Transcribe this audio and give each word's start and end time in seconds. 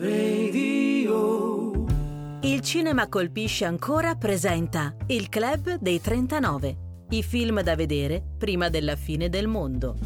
Radio. 0.00 1.72
Il 2.42 2.60
cinema 2.60 3.08
colpisce 3.08 3.64
ancora 3.64 4.14
presenta 4.14 4.94
Il 5.06 5.28
Club 5.28 5.78
dei 5.80 6.00
39. 6.00 6.76
I 7.08 7.22
film 7.24 7.60
da 7.62 7.74
vedere 7.74 8.22
prima 8.38 8.68
della 8.68 8.94
fine 8.94 9.28
del 9.28 9.48
mondo. 9.48 9.96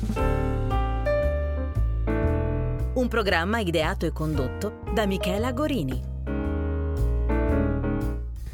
Un 2.95 3.07
programma 3.07 3.59
ideato 3.59 4.07
e 4.07 4.13
condotto 4.13 4.81
da 4.95 5.05
Michela 5.05 5.53
Gorini. 5.53 6.12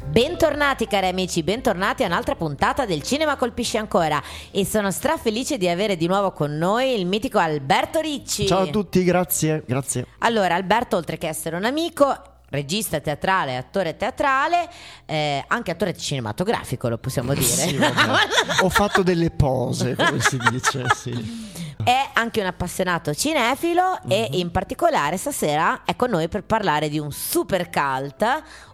Bentornati 0.09 0.87
cari 0.87 1.07
amici, 1.07 1.43
bentornati 1.43 2.03
a 2.03 2.07
un'altra 2.07 2.33
puntata 2.33 2.87
del 2.87 3.03
Cinema 3.03 3.35
Colpisce 3.37 3.77
Ancora 3.77 4.19
e 4.49 4.65
sono 4.65 4.89
strafelice 4.89 5.59
di 5.59 5.69
avere 5.69 5.97
di 5.97 6.07
nuovo 6.07 6.31
con 6.31 6.57
noi 6.57 6.99
il 6.99 7.05
mitico 7.05 7.37
Alberto 7.37 7.99
Ricci. 7.99 8.47
Ciao 8.47 8.63
a 8.63 8.67
tutti, 8.67 9.03
grazie, 9.03 9.63
grazie. 9.67 10.07
Allora, 10.19 10.55
Alberto, 10.55 10.97
oltre 10.97 11.19
che 11.19 11.27
essere 11.27 11.55
un 11.57 11.63
amico, 11.63 12.11
regista 12.49 12.99
teatrale, 12.99 13.55
attore 13.55 13.97
teatrale, 13.97 14.67
eh, 15.05 15.43
anche 15.47 15.69
attore 15.69 15.95
cinematografico, 15.95 16.89
lo 16.89 16.97
possiamo 16.97 17.35
dire. 17.35 17.45
Sì, 17.45 17.77
Ho 18.61 18.69
fatto 18.69 19.03
delle 19.03 19.29
pose, 19.29 19.95
come 19.95 20.19
si 20.21 20.39
dice, 20.49 20.85
sì. 20.95 21.67
È 21.89 22.11
anche 22.13 22.39
un 22.39 22.45
appassionato 22.45 23.15
cinefilo 23.15 23.81
mm-hmm. 23.81 24.11
e 24.11 24.27
mhm. 24.29 24.37
in 24.37 24.51
particolare 24.51 25.17
stasera 25.17 25.85
è 25.85 25.95
con 25.95 26.11
noi 26.11 26.27
per 26.27 26.43
parlare 26.43 26.87
di 26.87 26.99
un 26.99 27.11
super 27.11 27.71
cult, 27.71 28.23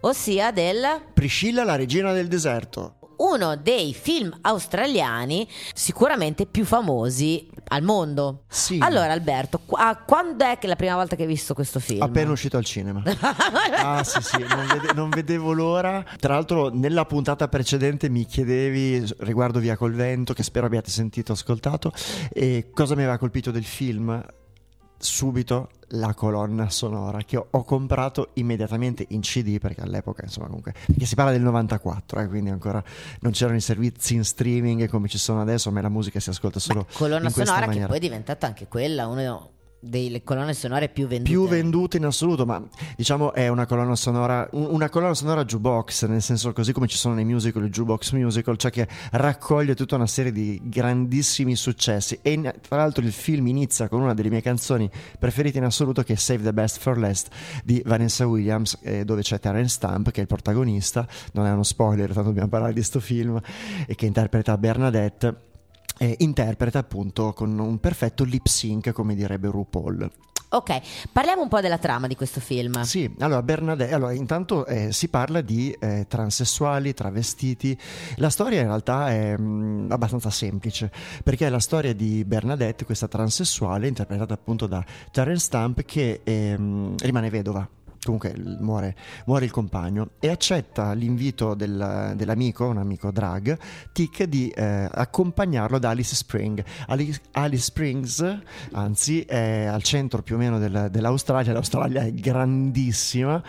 ossia 0.02 0.52
del 0.52 0.86
Priscilla 1.14 1.64
la 1.64 1.78
regina 1.78 2.12
del 2.12 2.28
deserto 2.28 3.05
uno 3.18 3.56
dei 3.56 3.94
film 3.94 4.36
australiani 4.42 5.48
sicuramente 5.74 6.46
più 6.46 6.66
famosi 6.66 7.50
al 7.68 7.82
mondo. 7.82 8.44
Sì. 8.48 8.78
Allora, 8.82 9.12
Alberto, 9.12 9.60
qu- 9.66 10.06
quando 10.06 10.46
è 10.46 10.58
che 10.58 10.68
la 10.68 10.76
prima 10.76 10.96
volta 10.96 11.16
che 11.16 11.24
hai 11.24 11.28
visto 11.28 11.54
questo 11.54 11.80
film? 11.80 12.02
Appena 12.02 12.32
uscito 12.32 12.58
al 12.58 12.66
cinema. 12.66 13.02
ah, 13.82 14.04
sì, 14.04 14.22
sì, 14.22 14.38
non, 14.48 14.68
vede- 14.68 14.94
non, 14.94 15.10
vedevo 15.10 15.52
l'ora. 15.54 16.04
Tra 16.20 16.34
l'altro, 16.34 16.70
nella 16.70 17.06
puntata 17.06 17.48
precedente 17.48 18.10
mi 18.10 18.26
chiedevi 18.26 19.14
riguardo 19.20 19.60
Via 19.60 19.78
col 19.78 19.94
vento, 19.94 20.34
che 20.34 20.44
spero 20.44 20.66
abbiate 20.66 20.90
sentito, 20.90 21.32
ascoltato, 21.32 21.92
e 22.32 22.70
cosa 22.74 22.96
mi 22.96 23.02
aveva 23.02 23.18
colpito 23.18 23.52
del 23.52 23.66
film 23.66 24.24
subito 25.06 25.70
la 25.90 26.14
colonna 26.14 26.70
sonora 26.70 27.22
che 27.24 27.38
ho, 27.38 27.64
comprato 27.64 28.32
immediatamente 28.34 29.06
in 29.10 29.22
CD 29.22 29.60
perché 29.60 29.82
all'epoca 29.82 30.24
insomma 30.24 30.48
comunque 30.48 30.74
perché 30.86 31.06
si 31.06 31.16
parla 31.16 31.32
del 31.32 31.42
94 31.42 32.20
eh, 32.20 32.28
quindi 32.28 32.50
ancora 32.50 32.84
non 33.22 33.32
c'erano 33.32 33.58
i 33.58 33.62
servizi 33.62 34.16
in 34.16 34.24
streaming 34.24 34.90
come 34.90 35.08
ci 35.08 35.18
sono 35.18 35.42
adesso 35.42 35.72
ma 35.72 35.82
la 35.82 35.90
musica 35.90 36.20
si 36.20 36.30
ascolta 36.30 36.60
solo 36.60 36.82
Beh, 36.82 36.94
colonna 36.94 37.30
sonora 37.30 37.68
che 37.68 37.86
poi 37.86 37.98
è 37.98 38.00
diventata 38.00 38.48
anche 38.48 38.68
quella 38.68 39.08
uno 39.08 39.52
delle 39.80 40.24
colonne 40.24 40.54
sonore 40.54 40.90
più 40.90 41.08
vendute. 41.08 41.30
Più 41.30 41.48
vendute 41.48 41.98
in 41.98 42.06
assoluto, 42.06 42.46
ma 42.46 42.62
diciamo 42.96 43.34
è 43.34 43.48
una 43.48 43.66
colonna 43.66 43.96
sonora, 43.96 44.48
una 44.52 44.90
colonna 44.90 45.14
sonora 45.14 45.46
jukebox, 45.46 46.06
nel 46.06 46.22
senso 46.22 46.52
così 46.54 46.74
come 46.74 46.88
ci 46.88 46.98
sono 46.98 47.14
nei 47.14 47.26
musical, 47.26 47.64
il 47.64 47.70
jukebox 47.70 48.12
musical, 48.14 48.58
cioè 48.58 48.72
che 48.72 48.88
raccoglie 49.12 49.76
tutta 49.76 49.96
una 49.96 50.08
serie 50.08 50.32
di 50.32 50.60
grandissimi 50.64 51.56
successi. 51.56 52.20
E 52.22 52.42
tra 52.68 52.78
l'altro 52.78 53.04
il 53.04 53.12
film 53.12 53.48
inizia 53.48 53.88
con 53.88 54.02
una 54.02 54.14
delle 54.14 54.30
mie 54.30 54.42
canzoni 54.42 54.90
preferite 55.20 55.58
in 55.58 55.64
assoluto 55.64 56.04
che 56.04 56.14
è 56.14 56.16
Save 56.16 56.44
the 56.44 56.54
Best 56.54 56.80
for 56.80 56.98
Last 56.98 57.30
di 57.64 57.82
Vanessa 57.86 58.26
Williams, 58.26 58.80
eh, 58.82 59.06
dove 59.06 59.22
c'è 59.22 59.40
Terence 59.40 59.76
Stamp 59.76 60.12
che 60.12 60.18
è 60.20 60.22
il 60.22 60.28
protagonista, 60.28 61.08
non 61.34 61.46
è 61.46 61.52
uno 61.52 61.64
spoiler, 61.64 62.08
tanto 62.08 62.30
dobbiamo 62.30 62.50
parlare 62.50 62.74
di 62.74 62.80
questo 62.80 63.00
film, 63.00 63.40
e 63.86 63.96
che 63.96 64.06
interpreta 64.06 64.58
Bernadette 64.58 65.54
eh, 65.98 66.16
interpreta 66.20 66.80
appunto 66.80 67.34
con 67.34 67.58
un 67.58 67.80
perfetto 67.80 68.24
lip 68.24 68.48
sync, 68.48 68.92
come 68.92 69.16
direbbe 69.16 69.50
RuPaul. 69.50 70.12
Ok, 70.56 71.10
parliamo 71.12 71.42
un 71.42 71.50
po' 71.50 71.60
della 71.60 71.78
trama 71.78 72.08
di 72.08 72.16
questo 72.16 72.40
film. 72.40 72.82
Sì, 72.84 73.14
allora 73.20 73.42
Bernadette, 73.42 73.94
allora 73.94 74.14
intanto 74.14 74.66
eh, 74.66 74.94
si 74.94 75.10
parla 75.10 75.42
di 75.42 75.76
eh, 75.78 76.06
transessuali, 76.08 76.94
travestiti. 76.94 77.78
La 78.18 78.30
storia 78.30 78.62
in 78.62 78.68
realtà 78.68 79.10
è 79.10 79.36
mh, 79.36 79.44
mm, 79.44 79.92
abbastanza 79.92 80.30
semplice, 80.30 80.92
perché 81.24 81.48
è 81.48 81.50
la 81.50 81.60
storia 81.60 81.94
di 81.94 82.24
Bernadette, 82.24 82.86
questa 82.86 83.08
transessuale, 83.08 83.88
interpretata 83.88 84.34
appunto 84.34 84.66
da 84.66 84.86
Terence 85.12 85.44
Stamp, 85.44 85.84
che 85.84 86.22
eh, 86.24 86.56
rimane 87.00 87.30
vedova 87.30 87.68
comunque 88.06 88.34
muore, 88.60 88.96
muore, 89.26 89.46
il 89.46 89.52
compagno 89.52 90.12
e 90.20 90.30
accetta 90.30 90.94
l'invito 90.94 91.56
del, 91.56 92.14
dell'amico, 92.16 92.68
un 92.68 92.78
amico 92.78 93.12
drag, 93.12 93.58
Tick, 93.92 94.24
di 94.24 94.48
eh, 94.50 94.88
accompagnarlo 94.90 95.78
ad 95.78 95.84
Alice 95.84 96.16
Spring. 96.16 96.64
Alice, 96.88 97.20
Alice, 97.32 97.64
Springs, 97.64 98.40
anzi, 98.74 99.22
è 99.22 99.66
al 99.66 99.82
centro 99.82 100.22
più 100.22 100.36
o 100.36 100.38
meno 100.38 100.60
del, 100.60 100.90
dell'Australia, 100.92 101.52
l'Australia 101.52 102.04
è 102.04 102.14
grandissima 102.14 103.42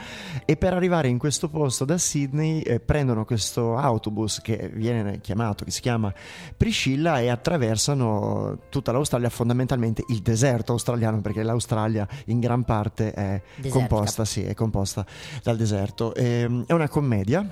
e 0.45 0.57
per 0.57 0.73
arrivare 0.73 1.09
in 1.09 1.19
questo 1.19 1.49
posto 1.49 1.85
da 1.85 1.99
Sydney 1.99 2.61
eh, 2.61 2.81
prendono 2.81 3.25
questo 3.25 3.77
autobus 3.77 4.41
che 4.41 4.71
viene 4.73 5.21
chiamato, 5.21 5.65
che 5.65 5.71
si 5.71 5.81
chiama 5.81 6.13
Priscilla 6.57 7.21
e 7.21 7.29
attraversano 7.29 8.61
tutta 8.71 8.93
l'Australia, 8.93 9.29
fondamentalmente 9.29 10.03
il 10.09 10.21
deserto 10.21 10.73
australiano, 10.73 11.21
perché 11.21 11.43
l'Australia 11.43 12.09
in 12.27 12.41
gran 12.41 12.65
parte 12.65 13.13
è 13.13 13.43
Desertica. 13.57 13.79
composta, 13.79 14.25
sì, 14.25 14.46
è 14.47 14.55
composta 14.55 15.05
dal 15.43 15.57
deserto. 15.57 16.15
E, 16.15 16.25
ehm, 16.25 16.65
è 16.67 16.73
una 16.73 16.89
commedia, 16.89 17.45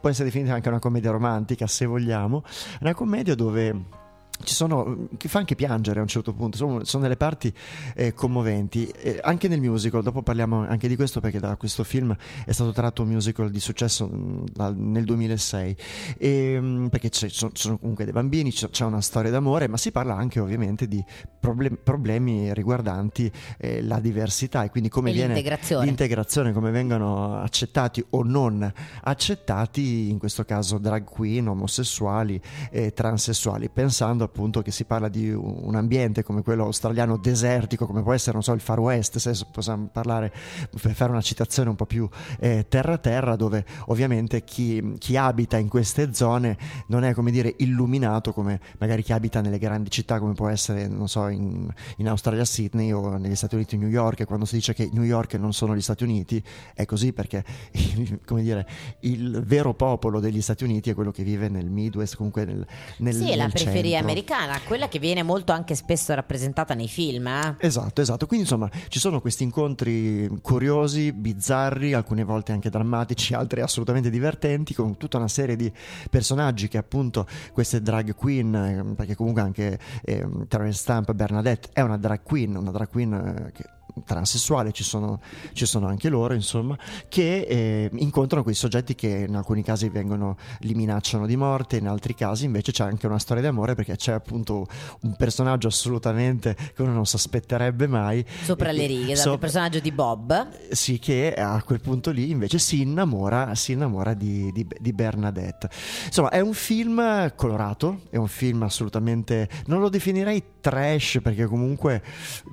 può 0.00 0.08
essere 0.08 0.26
definita 0.26 0.54
anche 0.54 0.68
una 0.68 0.78
commedia 0.78 1.10
romantica 1.10 1.66
se 1.66 1.86
vogliamo, 1.86 2.42
una 2.80 2.94
commedia 2.94 3.34
dove 3.34 4.06
ci 4.44 4.54
sono, 4.54 5.08
che 5.16 5.28
fa 5.28 5.38
anche 5.38 5.54
piangere 5.54 5.98
a 5.98 6.02
un 6.02 6.08
certo 6.08 6.32
punto, 6.32 6.56
sono, 6.56 6.84
sono 6.84 7.02
delle 7.02 7.16
parti 7.16 7.52
eh, 7.94 8.14
commoventi, 8.14 8.86
eh, 8.86 9.18
anche 9.22 9.48
nel 9.48 9.60
musical, 9.60 10.02
dopo 10.02 10.22
parliamo 10.22 10.66
anche 10.66 10.88
di 10.88 10.96
questo 10.96 11.20
perché 11.20 11.40
da 11.40 11.56
questo 11.56 11.84
film 11.84 12.16
è 12.44 12.52
stato 12.52 12.72
tratto 12.72 13.02
un 13.02 13.08
musical 13.08 13.50
di 13.50 13.60
successo 13.60 14.06
mh, 14.06 14.44
mm, 14.60 14.92
nel 14.92 15.04
2006, 15.04 15.76
e, 16.18 16.60
mh, 16.60 16.88
perché 16.88 17.10
ci 17.10 17.28
sono, 17.28 17.50
sono, 17.54 17.78
comunque 17.78 18.04
dei 18.04 18.12
bambini, 18.12 18.52
c'è, 18.52 18.68
c'è, 18.70 18.84
una 18.84 19.00
storia 19.00 19.30
d'amore, 19.30 19.68
ma 19.68 19.76
si 19.76 19.90
parla 19.90 20.14
anche 20.14 20.40
ovviamente 20.40 20.86
di 20.86 21.04
problem, 21.38 21.78
problemi 21.82 22.54
riguardanti 22.54 23.30
eh, 23.58 23.82
la 23.82 23.98
diversità 23.98 24.64
e 24.64 24.70
quindi 24.70 24.88
come 24.88 25.10
e 25.10 25.14
viene 25.14 25.34
l'integrazione. 25.34 25.84
l'integrazione, 25.84 26.52
come 26.52 26.70
vengono 26.70 27.40
accettati 27.40 28.04
o 28.10 28.22
non 28.22 28.72
accettati, 29.02 30.10
in 30.10 30.18
questo 30.18 30.44
caso 30.44 30.78
drag 30.78 31.04
queen, 31.04 31.48
omosessuali 31.48 32.40
e 32.70 32.92
transessuali, 32.92 33.68
pensando 33.68 34.27
appunto 34.28 34.62
che 34.62 34.70
si 34.70 34.84
parla 34.84 35.08
di 35.08 35.30
un 35.30 35.74
ambiente 35.74 36.22
come 36.22 36.42
quello 36.42 36.64
australiano 36.64 37.16
desertico, 37.16 37.86
come 37.86 38.02
può 38.02 38.12
essere, 38.12 38.32
non 38.32 38.42
so, 38.42 38.52
il 38.52 38.60
Far 38.60 38.78
West, 38.78 39.16
se 39.16 39.34
possiamo 39.50 39.88
parlare, 39.90 40.32
fare 40.76 41.10
una 41.10 41.22
citazione 41.22 41.70
un 41.70 41.76
po' 41.76 41.86
più 41.86 42.08
eh, 42.38 42.66
terra-terra, 42.68 43.36
dove 43.36 43.64
ovviamente 43.86 44.44
chi, 44.44 44.94
chi, 44.98 45.16
abita 45.16 45.56
in 45.56 45.68
queste 45.68 46.12
zone 46.12 46.56
non 46.88 47.04
è, 47.04 47.14
come 47.14 47.30
dire, 47.30 47.54
illuminato 47.58 48.32
come 48.32 48.60
magari 48.78 49.02
chi 49.02 49.12
abita 49.12 49.40
nelle 49.40 49.58
grandi 49.58 49.90
città, 49.90 50.18
come 50.18 50.34
può 50.34 50.48
essere, 50.48 50.86
non 50.86 51.08
so, 51.08 51.28
in, 51.28 51.68
in 51.96 52.08
Australia 52.08 52.44
Sydney 52.44 52.92
o 52.92 53.16
negli 53.16 53.34
Stati 53.34 53.54
Uniti 53.54 53.76
New 53.76 53.88
York, 53.88 54.20
e 54.20 54.24
quando 54.26 54.44
si 54.44 54.56
dice 54.56 54.74
che 54.74 54.88
New 54.92 55.04
York 55.04 55.34
non 55.34 55.52
sono 55.52 55.74
gli 55.74 55.80
Stati 55.80 56.04
Uniti, 56.04 56.42
è 56.74 56.84
così 56.84 57.12
perché, 57.12 57.44
come 58.26 58.42
dire, 58.42 58.66
il 59.00 59.42
vero 59.44 59.74
popolo 59.74 60.20
degli 60.20 60.42
Stati 60.42 60.64
Uniti 60.64 60.90
è 60.90 60.94
quello 60.94 61.10
che 61.10 61.22
vive 61.22 61.48
nel 61.48 61.70
Midwest, 61.70 62.16
comunque 62.16 62.44
nel, 62.44 62.66
nel 62.98 63.14
Sì, 63.14 63.24
nel 63.24 63.36
la 63.38 63.48
periferia 63.48 64.00
americana 64.00 64.17
americana, 64.18 64.60
quella 64.64 64.88
che 64.88 64.98
viene 64.98 65.22
molto 65.22 65.52
anche 65.52 65.74
spesso 65.74 66.14
rappresentata 66.14 66.74
nei 66.74 66.88
film. 66.88 67.26
Eh? 67.26 67.54
Esatto, 67.58 68.00
esatto. 68.00 68.26
Quindi 68.26 68.46
insomma 68.46 68.68
ci 68.88 68.98
sono 68.98 69.20
questi 69.20 69.44
incontri 69.44 70.28
curiosi, 70.42 71.12
bizzarri, 71.12 71.92
alcune 71.94 72.24
volte 72.24 72.52
anche 72.52 72.70
drammatici, 72.70 73.34
altri 73.34 73.60
assolutamente 73.60 74.10
divertenti, 74.10 74.74
con 74.74 74.96
tutta 74.96 75.18
una 75.18 75.28
serie 75.28 75.56
di 75.56 75.70
personaggi 76.10 76.68
che 76.68 76.78
appunto 76.78 77.26
queste 77.52 77.80
drag 77.80 78.14
queen, 78.14 78.54
eh, 78.54 78.94
perché 78.94 79.14
comunque 79.14 79.42
anche 79.42 79.78
eh, 80.02 80.26
Terence 80.48 80.78
Stamp, 80.78 81.12
Bernadette 81.12 81.68
è 81.72 81.80
una 81.80 81.96
drag 81.96 82.22
queen, 82.22 82.56
una 82.56 82.70
drag 82.70 82.88
queen 82.88 83.12
eh, 83.12 83.52
che 83.52 83.64
transessuale, 84.04 84.72
ci 84.72 84.84
sono, 84.84 85.20
ci 85.52 85.66
sono, 85.66 85.86
anche 85.86 86.08
loro, 86.08 86.34
insomma, 86.34 86.76
che 87.08 87.40
eh, 87.40 87.90
incontrano 87.94 88.42
quei 88.42 88.54
soggetti 88.54 88.94
che 88.94 89.26
in 89.28 89.34
alcuni 89.34 89.62
casi 89.62 89.88
vengono, 89.88 90.36
li 90.60 90.74
minacciano 90.74 91.26
di 91.26 91.36
morte, 91.36 91.76
in 91.76 91.88
altri 91.88 92.14
casi 92.14 92.44
invece 92.44 92.72
c'è 92.72 92.84
anche 92.84 93.06
una 93.06 93.18
storia 93.18 93.42
d'amore 93.42 93.74
perché 93.74 93.96
c'è 93.96 94.12
appunto 94.12 94.66
un 95.02 95.16
personaggio 95.16 95.68
assolutamente 95.68 96.56
che 96.74 96.82
uno 96.82 96.92
non 96.92 97.06
si 97.06 97.16
aspetterebbe 97.16 97.86
mai. 97.86 98.24
Sopra 98.42 98.70
le 98.72 98.86
righe, 98.86 99.16
so- 99.16 99.32
il 99.32 99.38
personaggio 99.38 99.80
di 99.80 99.92
Bob. 99.92 100.70
Sì, 100.70 100.98
che 100.98 101.34
a 101.34 101.62
quel 101.62 101.80
punto 101.80 102.10
lì 102.10 102.30
invece 102.30 102.58
si 102.58 102.82
innamora, 102.82 103.54
si 103.54 103.72
innamora 103.72 104.14
di, 104.14 104.50
di, 104.52 104.66
di 104.78 104.92
Bernadette. 104.92 105.68
Insomma, 106.06 106.30
è 106.30 106.40
un 106.40 106.54
film 106.54 107.34
colorato, 107.34 108.02
è 108.10 108.16
un 108.16 108.28
film 108.28 108.62
assolutamente, 108.62 109.48
non 109.66 109.80
lo 109.80 109.88
definirei 109.88 110.42
trash 110.60 111.20
perché 111.22 111.46
comunque 111.46 112.02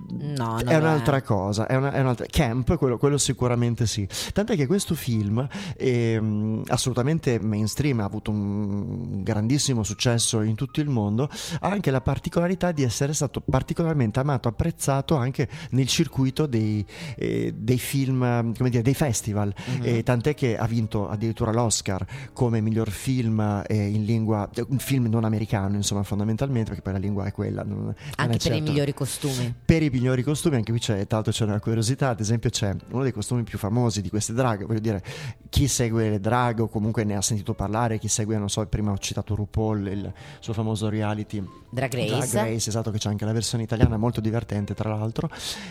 no, 0.10 0.58
è 0.58 0.75
un'altra 0.75 1.18
è. 1.18 1.22
cosa 1.22 1.35
cosa, 1.36 1.68
è, 1.68 1.76
una, 1.76 1.92
è 1.92 2.00
un'altra 2.00 2.26
camp, 2.30 2.78
quello, 2.78 2.98
quello, 2.98 3.18
sicuramente 3.18 3.86
sì. 3.86 4.08
Tant'è 4.34 4.56
che 4.56 4.68
questo 4.68 4.96
film 4.96 5.48
è 5.76 6.18
um, 6.18 6.64
assolutamente 6.68 7.40
mainstream, 7.40 8.00
ha 8.00 8.06
avuto 8.06 8.32
un 8.32 9.24
grandissimo 9.24 9.84
successo 9.84 10.42
in 10.42 10.56
tutto 10.56 10.80
il 10.80 10.90
mondo, 10.90 11.30
ha 11.60 11.70
anche 11.70 11.92
la 11.92 12.02
particolarità 12.02 12.72
di 12.72 12.84
essere 12.84 13.14
stato 13.14 13.42
particolarmente 13.42 14.20
amato, 14.20 14.48
apprezzato 14.48 15.16
anche 15.16 15.48
nel 15.72 15.88
circuito 15.88 16.46
dei, 16.46 16.86
eh, 17.18 17.54
dei 17.56 17.78
film, 17.78 18.54
come 18.56 18.70
dire, 18.70 18.81
dei 18.81 18.94
festival, 18.94 19.54
mm-hmm. 19.70 20.00
tant'è 20.02 20.34
che 20.34 20.58
ha 20.58 20.66
vinto 20.68 21.10
addirittura 21.10 21.52
l'Oscar 21.52 22.06
come 22.34 22.62
miglior 22.62 22.90
film 22.90 23.64
eh, 23.68 23.88
in 23.88 24.06
lingua, 24.06 24.50
un 24.68 24.80
film 24.80 25.08
non 25.08 25.24
americano, 25.24 25.76
insomma, 25.76 26.04
fondamentalmente, 26.04 26.70
perché 26.70 26.81
poi 26.81 26.94
la 26.94 27.00
lingua 27.00 27.26
è 27.26 27.31
quella. 27.31 27.64
Non, 27.64 27.94
anche 28.16 28.31
per 28.31 28.40
certo. 28.40 28.58
i 28.58 28.62
migliori 28.62 28.94
costumi. 28.94 29.54
Per 29.66 29.84
i 29.84 29.90
migliori 29.90 30.24
costumi, 30.24 30.56
anche 30.56 30.72
qui 30.72 30.80
c'è, 30.80 31.06
tra 31.08 31.22
l'altro 31.25 31.31
c'è 31.31 31.44
una 31.44 31.60
curiosità, 31.60 32.10
ad 32.10 32.19
esempio 32.19 32.50
c'è 32.50 32.75
uno 32.89 33.04
dei 33.04 33.12
costumi 33.12 33.44
più 33.44 33.57
famosi 33.57 34.01
di 34.01 34.10
queste 34.10 34.33
drag, 34.33 34.66
voglio 34.66 34.80
dire, 34.80 35.04
chi 35.50 35.68
segue 35.68 36.10
le 36.10 36.19
drag 36.19 36.60
o 36.60 36.68
comunque 36.68 37.04
ne 37.04 37.16
ha 37.16 37.22
sentito 37.22 37.54
parlare, 37.54 37.98
chi 37.98 38.07
segue, 38.07 38.38
non 38.38 38.50
so, 38.50 38.66
prima 38.68 38.92
ho 38.92 38.98
citato 38.98 39.33
RuPaul, 39.36 39.88
il 39.88 40.13
suo 40.39 40.54
famoso 40.54 40.89
reality 40.89 41.44
Drag 41.69 41.94
Race. 41.94 42.07
Drag 42.07 42.48
Race, 42.51 42.69
esatto, 42.69 42.92
che 42.92 42.98
c'è 42.98 43.10
anche 43.10 43.25
la 43.25 43.33
versione 43.33 43.63
italiana, 43.63 43.98
molto 43.98 44.22
divertente 44.22 44.74
tra 44.74 44.89
l'altro, 44.89 45.30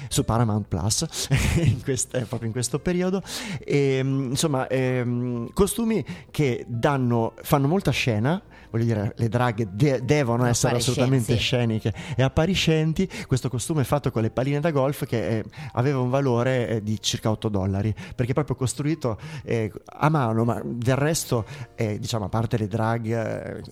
su 0.08 0.24
Paramount 0.24 0.66
Plus, 0.66 1.06
in 1.62 1.82
quest- 1.82 2.24
proprio 2.24 2.46
in 2.46 2.52
questo 2.52 2.78
periodo. 2.78 3.22
E, 3.60 3.98
insomma, 3.98 4.66
ehm, 4.66 5.52
costumi 5.52 6.04
che 6.30 6.64
danno, 6.68 7.34
fanno 7.42 7.68
molta 7.68 7.90
scena, 7.90 8.42
voglio 8.74 8.84
dire, 8.86 9.14
le 9.16 9.28
drag 9.28 9.68
de- 9.70 10.04
devono 10.04 10.46
essere 10.46 10.76
assolutamente 10.76 11.36
sceniche 11.36 11.94
e 12.16 12.24
appariscenti. 12.24 13.08
Questo 13.28 13.48
costume 13.48 13.82
è 13.82 13.84
fatto 13.84 14.10
con 14.10 14.22
le 14.22 14.30
palline 14.30 14.58
da 14.58 14.72
golf 14.72 15.06
che 15.06 15.38
eh, 15.38 15.44
aveva 15.74 16.00
un 16.00 16.10
valore 16.10 16.68
eh, 16.68 16.82
di 16.82 17.00
circa 17.00 17.30
8 17.30 17.48
dollari, 17.48 17.94
perché 18.16 18.32
proprio 18.32 18.56
costruito 18.56 19.16
eh, 19.44 19.72
a 19.84 20.08
mano, 20.08 20.44
ma 20.44 20.60
del 20.64 20.96
resto, 20.96 21.44
diciamo, 21.76 22.24
a 22.24 22.28
parte 22.28 22.58
le 22.58 22.66
drag 22.66 23.06
eh, 23.06 23.62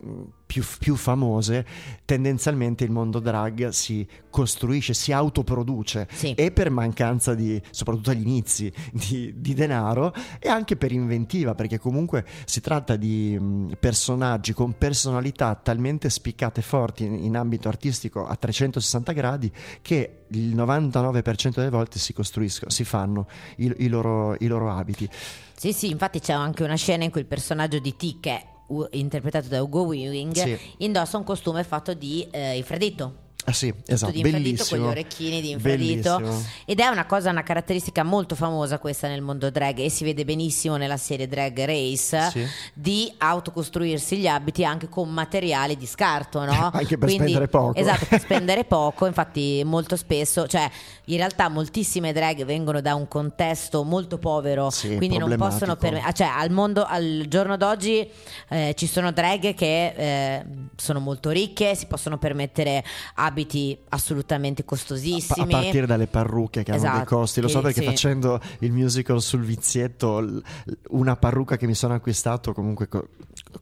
più, 0.52 0.62
più, 0.78 0.96
famose, 0.96 1.64
tendenzialmente 2.04 2.84
il 2.84 2.90
mondo 2.90 3.20
drag 3.20 3.68
si 3.68 4.06
costruisce, 4.28 4.92
si 4.92 5.10
autoproduce 5.10 6.06
sì. 6.12 6.34
e 6.34 6.50
per 6.50 6.68
mancanza 6.70 7.34
di, 7.34 7.60
soprattutto 7.70 8.10
agli 8.10 8.20
inizi, 8.20 8.70
di, 8.92 9.32
di, 9.34 9.54
denaro 9.54 10.12
e 10.38 10.50
anche 10.50 10.76
per 10.76 10.92
inventiva, 10.92 11.54
perché 11.54 11.78
comunque 11.78 12.26
si 12.44 12.60
tratta 12.60 12.96
di 12.96 13.38
mh, 13.38 13.76
personaggi 13.80 14.52
con 14.52 14.76
personalità 14.76 15.54
talmente 15.54 16.10
spiccate 16.10 16.60
e 16.60 16.62
forti 16.62 17.04
in, 17.04 17.14
in 17.14 17.36
ambito 17.36 17.68
artistico 17.68 18.26
a 18.26 18.36
360 18.36 19.12
gradi 19.12 19.50
che 19.80 20.24
il 20.28 20.54
99% 20.54 21.54
delle 21.54 21.70
volte 21.70 21.98
si 21.98 22.12
costruiscono, 22.12 22.70
si 22.70 22.84
fanno 22.84 23.26
i, 23.56 23.72
i, 23.78 23.88
loro, 23.88 24.36
i 24.40 24.46
loro 24.48 24.70
abiti. 24.70 25.08
Sì, 25.56 25.72
sì, 25.72 25.88
infatti 25.88 26.20
c'è 26.20 26.34
anche 26.34 26.62
una 26.62 26.76
scena 26.76 27.04
in 27.04 27.10
cui 27.10 27.20
il 27.20 27.26
personaggio 27.26 27.78
di 27.78 27.96
T, 27.96 28.20
che 28.20 28.30
è 28.30 28.51
interpretato 28.92 29.48
da 29.48 29.62
Ugo 29.62 29.82
Weaving, 29.82 30.32
sì. 30.34 30.58
indossa 30.78 31.18
un 31.18 31.24
costume 31.24 31.64
fatto 31.64 31.94
di 31.94 32.26
eh, 32.30 32.56
infradito. 32.56 33.30
Ah 33.44 33.52
sì, 33.52 33.74
esatto, 33.86 34.12
di 34.12 34.20
infradito 34.20 34.64
con 34.68 34.78
gli 34.78 34.82
orecchini 34.82 35.40
di 35.40 35.50
infradito 35.50 36.16
Bellissimo. 36.18 36.46
ed 36.64 36.78
è 36.78 36.86
una 36.86 37.06
cosa, 37.06 37.30
una 37.30 37.42
caratteristica 37.42 38.04
molto 38.04 38.36
famosa 38.36 38.78
questa 38.78 39.08
nel 39.08 39.20
mondo 39.20 39.50
drag 39.50 39.78
e 39.80 39.90
si 39.90 40.04
vede 40.04 40.24
benissimo 40.24 40.76
nella 40.76 40.96
serie 40.96 41.26
Drag 41.26 41.64
Race 41.64 42.30
sì. 42.30 42.46
di 42.72 43.12
autocostruirsi 43.18 44.18
gli 44.18 44.28
abiti 44.28 44.64
anche 44.64 44.88
con 44.88 45.08
materiali 45.08 45.76
di 45.76 45.86
scarto, 45.86 46.44
no? 46.44 46.70
anche 46.72 46.96
per 46.96 47.08
Quindi, 47.08 47.16
spendere 47.16 47.48
poco. 47.48 47.74
Esatto, 47.74 48.06
per 48.06 48.20
spendere 48.22 48.64
poco, 48.64 49.06
infatti 49.06 49.62
molto 49.64 49.96
spesso, 49.96 50.46
cioè 50.46 50.70
in 51.06 51.16
realtà 51.16 51.48
moltissime 51.48 52.12
drag 52.12 52.44
vengono 52.44 52.80
da 52.80 52.94
un 52.94 53.08
contesto 53.08 53.82
molto 53.82 54.18
povero, 54.18 54.70
sì, 54.70 54.96
quindi 54.96 55.18
non 55.18 55.34
possono 55.36 55.74
permettere, 55.74 56.12
cioè 56.14 56.28
al 56.28 56.50
mondo, 56.50 56.84
al 56.84 57.24
giorno 57.26 57.56
d'oggi 57.56 58.08
eh, 58.50 58.72
ci 58.76 58.86
sono 58.86 59.10
drag 59.10 59.54
che 59.54 59.94
eh, 59.96 60.44
sono 60.76 61.00
molto 61.00 61.30
ricche, 61.30 61.74
si 61.74 61.86
possono 61.86 62.18
permettere 62.18 62.84
abiti 63.16 63.30
abiti 63.32 63.76
assolutamente 63.88 64.64
costosissimi. 64.64 65.54
A, 65.54 65.58
partire 65.58 65.86
dalle 65.86 66.06
parrucche 66.06 66.62
che 66.62 66.72
esatto, 66.72 66.86
hanno 66.88 66.96
dei 66.98 67.06
costi. 67.06 67.40
Lo 67.40 67.48
so 67.48 67.60
perché 67.60 67.80
sì. 67.80 67.86
facendo 67.86 68.40
il 68.60 68.72
musical 68.72 69.20
sul 69.20 69.42
vizietto, 69.42 70.42
una 70.90 71.16
parrucca 71.16 71.56
che 71.56 71.66
mi 71.66 71.74
sono 71.74 71.94
acquistato 71.94 72.52
comunque 72.52 72.88
co- 72.88 73.08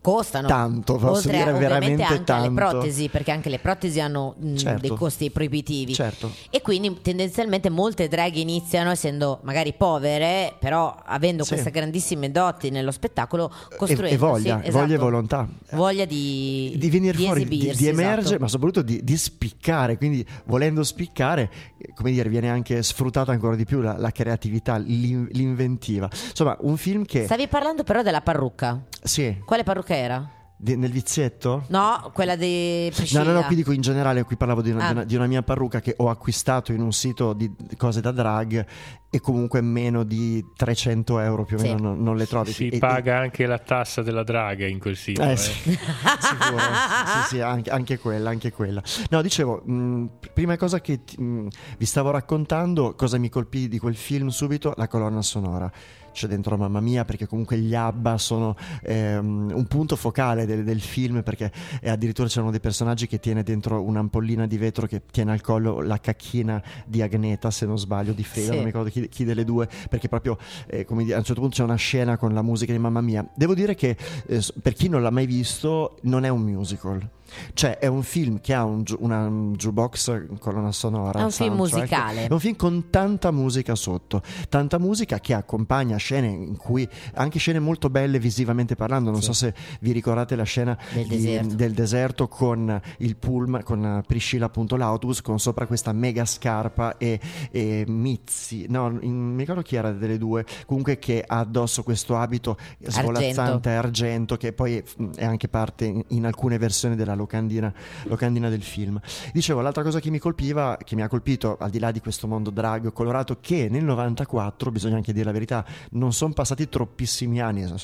costano 0.01 0.49
tanto, 0.49 0.97
posso 0.97 1.29
Oltre, 1.29 1.39
dire 1.39 1.53
veramente 1.53 2.03
anche 2.03 2.25
tanto. 2.25 2.33
alle 2.33 2.55
protesi, 2.55 3.09
perché 3.09 3.31
anche 3.31 3.49
le 3.49 3.59
protesi 3.59 4.01
hanno 4.01 4.35
mh, 4.39 4.57
certo. 4.57 4.81
dei 4.81 4.97
costi 4.97 5.31
proibitivi. 5.31 5.95
Certo. 5.95 6.31
E 6.51 6.61
quindi 6.63 7.01
tendenzialmente 7.03 7.71
molte 7.71 8.09
drag 8.09 8.35
iniziano 8.37 8.91
essendo 8.91 9.41
magari 9.43 9.73
povere, 9.73 10.55
però 10.59 10.95
avendo 11.05 11.45
sì. 11.45 11.51
queste 11.51 11.71
grandissime 11.71 12.31
doti 12.31 12.71
nello 12.71 12.91
spettacolo, 12.91 13.53
costruendo 13.77 14.07
e, 14.07 14.13
e 14.13 14.17
voglia, 14.17 14.63
esatto, 14.63 14.79
voglia 14.79 14.95
e 14.95 14.99
volontà. 14.99 15.49
Voglia 15.73 16.05
di, 16.05 16.75
di 16.77 16.91
venire 16.91 17.17
di 17.17 17.25
fuori, 17.25 17.47
di, 17.47 17.73
di 17.75 17.87
emergere, 17.87 18.21
esatto. 18.21 18.41
ma 18.41 18.49
soprattutto 18.49 18.83
di, 18.83 19.03
di 19.03 19.17
spiccare. 19.17 19.97
Quindi, 19.97 20.25
volendo 20.45 20.83
spiccare, 20.83 21.51
come 21.95 22.11
dire, 22.11 22.29
viene 22.29 22.49
anche 22.49 22.83
sfruttata 22.83 23.33
ancora 23.33 23.57
di 23.57 23.65
più 23.65 23.81
la, 23.81 23.97
la 23.97 24.11
creatività, 24.11 24.77
l'in, 24.77 25.29
l'inventiva. 25.33 26.09
Insomma, 26.29 26.57
un 26.61 26.77
film 26.77 27.05
che. 27.05 27.25
Stavi 27.25 27.49
parlando 27.49 27.85
però 27.85 28.03
della 28.03 28.21
parrucca. 28.21 28.81
Sì. 29.03 29.39
Quale 29.45 29.63
parrucca 29.63 29.80
era? 29.89 30.31
Di, 30.63 30.77
nel 30.77 30.91
vizietto? 30.91 31.65
No, 31.69 32.11
quella 32.13 32.37
di 32.37 32.91
Priscilla. 32.95 33.23
No, 33.23 33.33
no, 33.33 33.41
no, 33.41 33.47
qui 33.47 33.57
dico 33.57 33.73
in 33.73 33.81
generale, 33.81 34.25
qui 34.25 34.37
parlavo 34.37 34.61
di 34.61 34.71
una, 34.71 34.85
Ah. 34.85 34.87
di 34.89 34.93
una- 34.93 35.05
di 35.05 35.15
una 35.17 35.27
mia 35.27 35.43
parrucca 35.43 35.81
che 35.81 35.95
ho 35.97 36.11
acquistato 36.11 36.73
in 36.73 36.83
un 36.83 36.93
sito 36.93 37.33
di 37.33 37.51
cose 37.79 38.03
da 38.03 38.11
drag 38.11 38.67
e 39.09 39.21
comunque 39.21 39.63
meno 39.63 40.03
di 40.05 40.45
300 40.55 41.19
euro 41.19 41.45
più 41.47 41.57
o 41.57 41.61
Sì. 41.61 41.69
meno 41.69 41.79
non, 41.81 42.03
non 42.03 42.17
le 42.17 42.27
trovi. 42.27 42.53
Si 42.53 42.69
E- 42.69 42.77
e- 42.77 42.79
paga 42.79 43.17
anche 43.19 43.47
la 43.47 43.59
tassa 43.59 44.03
della 44.03 44.23
draga 44.23 44.67
in 44.67 44.79
quel 44.79 44.97
sito. 44.97 45.23
Eh, 45.23 45.31
eh. 45.33 45.37
sì, 45.39 45.53
sicuro. 46.21 46.59
sì, 46.59 47.29
sì, 47.29 47.41
anche, 47.41 47.71
anche 47.71 47.99
quella, 47.99 48.29
anche 48.29 48.53
quella. 48.53 48.83
No, 49.09 49.23
dicevo, 49.23 49.63
mh, 49.65 50.11
prima 50.35 50.59
cosa 50.59 50.83
che 50.83 51.05
ti- 51.05 51.19
mh, 51.19 51.49
vi 51.79 51.87
stavo 51.87 52.11
raccontando, 52.11 52.95
cosa 52.97 53.17
mi 53.17 53.31
colpì 53.31 53.67
di 53.67 53.79
quel 53.79 53.97
film 53.97 54.29
subito, 54.29 54.75
la 54.77 54.89
colonna 54.89 55.23
sonora. 55.23 55.73
C'è 56.13 56.27
dentro 56.27 56.57
Mamma 56.57 56.81
Mia 56.81 57.05
perché 57.05 57.29
comunque 57.29 57.57
gli 57.59 57.73
ABBA 57.73 58.19
sono 58.19 58.57
ehm, 58.83 59.53
un 59.55 59.67
punto 59.69 59.95
focale 59.95 60.45
del, 60.55 60.65
del 60.65 60.81
film 60.81 61.23
perché 61.23 61.51
addirittura 61.85 62.29
c'erano 62.29 62.51
dei 62.51 62.61
personaggi 62.61 63.07
che 63.07 63.19
tiene 63.21 63.43
dentro 63.43 63.83
un'ampollina 63.83 64.47
di 64.47 64.57
vetro 64.59 64.87
che 64.87 65.03
tiene 65.11 65.33
al 65.33 65.41
collo 65.41 65.81
la 65.81 65.99
cacchina 66.01 66.63
di 66.87 67.03
Agneta 67.03 67.51
se 67.51 67.67
non 67.67 67.79
sbaglio 67.79 68.13
di 68.13 68.25
Freda, 68.25 68.49
Sì. 68.49 68.55
non 68.55 68.59
mi 68.61 68.67
ricordo 68.67 68.91
chi, 68.91 69.09
chi 69.09 69.25
delle 69.25 69.45
due 69.45 69.69
perché 69.89 70.09
proprio 70.09 70.37
eh, 70.67 70.85
come 70.85 71.03
dire, 71.05 71.15
a 71.15 71.19
un 71.19 71.25
certo 71.25 71.41
punto 71.41 71.57
c'è 71.57 71.63
una 71.63 71.75
scena 71.77 72.17
con 72.17 72.33
la 72.35 72.43
musica 72.43 72.73
di 72.73 72.79
Mamma 72.79 73.01
Mia. 73.01 73.27
Devo 73.35 73.55
dire 73.55 73.75
che 73.75 73.97
eh, 74.27 74.43
per 74.63 74.73
chi 74.75 74.89
non 74.89 75.03
l'ha 75.03 75.11
mai 75.11 75.27
visto 75.27 75.99
non 76.03 76.25
è 76.25 76.29
un 76.29 76.43
musical. 76.43 77.09
Cioè 77.55 77.79
è 77.79 77.87
un 77.87 78.03
film 78.03 78.41
che 78.41 78.55
ha 78.55 78.65
un, 78.65 78.83
una 78.99 79.27
un 79.27 79.55
jukebox 79.55 80.39
colonna 80.39 80.73
sonora. 80.73 81.21
È 81.21 81.23
un 81.23 81.31
film 81.31 81.55
musicale. 81.55 82.27
È 82.27 82.33
un 82.33 82.41
film 82.41 82.57
con 82.57 82.91
tanta 82.91 83.31
musica 83.31 83.75
sotto, 83.75 84.23
tanta 84.49 84.79
musica 84.79 85.19
che 85.21 85.35
accompagna 85.35 85.97
scene 85.97 86.29
in 86.29 86.57
cui 86.57 86.89
anche 87.15 87.39
scene 87.39 87.59
molto 87.59 87.91
belle 87.91 88.19
visivamente 88.19 88.75
parlando. 88.77 89.11
Non 89.11 89.21
Sì. 89.21 89.27
so 89.27 89.33
se 89.33 89.55
vi 89.81 89.93
ricordate 89.93 90.37
la 90.37 90.45
scena 90.45 90.77
Del 90.93 91.07
di- 91.07 91.17
deserto. 91.17 91.55
del 91.55 91.73
deserto 91.73 92.29
con 92.29 92.81
il 92.99 93.17
pullman, 93.17 93.63
con 93.63 94.03
Priscilla 94.07 94.47
appunto 94.47 94.77
l'autobus 94.77 95.21
con 95.23 95.39
sopra 95.39 95.67
questa 95.67 95.93
mega 95.93 96.25
scarpa 96.25 96.97
e, 96.97 97.21
e 97.51 97.85
Mizzi, 97.87 98.67
no, 98.69 98.97
in- 99.01 99.33
mi 99.35 99.39
ricordo 99.41 99.63
chi 99.63 99.77
era 99.77 99.93
delle 99.93 100.19
due, 100.19 100.45
comunque 100.67 100.99
che 100.99 101.23
ha 101.27 101.39
addosso 101.39 101.83
questo 101.83 102.17
abito 102.17 102.57
svolazzante 102.81 103.71
argento 103.71 104.37
che 104.37 104.53
poi 104.53 104.83
è 105.17 105.25
anche 105.25 105.49
parte 105.49 105.85
in, 105.87 106.03
in 106.09 106.27
alcune 106.27 106.59
versioni 106.59 106.97
della 106.97 107.15
locandina, 107.21 107.73
locandina 108.05 108.49
del 108.49 108.63
film. 108.63 109.01
Dicevo, 109.33 109.61
l'altra 109.61 109.83
cosa 109.83 110.01
che 110.01 110.11
mi 110.11 110.19
colpiva, 110.19 110.77
che 110.83 110.95
mi 110.97 111.03
ha 111.03 111.09
colpito 111.09 111.57
al 111.59 111.71
di 111.71 111.79
là 111.79 111.91
di 111.91 112.01
questo 112.01 112.27
mondo 112.27 112.51
drag 112.51 112.93
colorato, 112.93 113.39
che 113.41 113.69
nel 113.71 113.85
94, 113.85 114.71
bisogna 114.71 114.97
anche 114.97 115.13
dire 115.13 115.25
la 115.25 115.33
verità, 115.33 115.65
non 115.93 116.13
sono 116.13 116.33
passati 116.33 116.69
troppissimi 116.69 117.41
anni, 117.41 117.67
la 117.69 117.77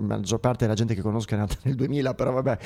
maggior 0.00 0.38
parte 0.40 0.64
della 0.64 0.74
gente 0.76 0.94
che 0.94 1.00
conosco 1.00 1.34
è 1.34 1.36
nata 1.38 1.56
nel 1.62 1.74
2000, 1.74 2.14
però 2.14 2.32
vabbè, 2.32 2.58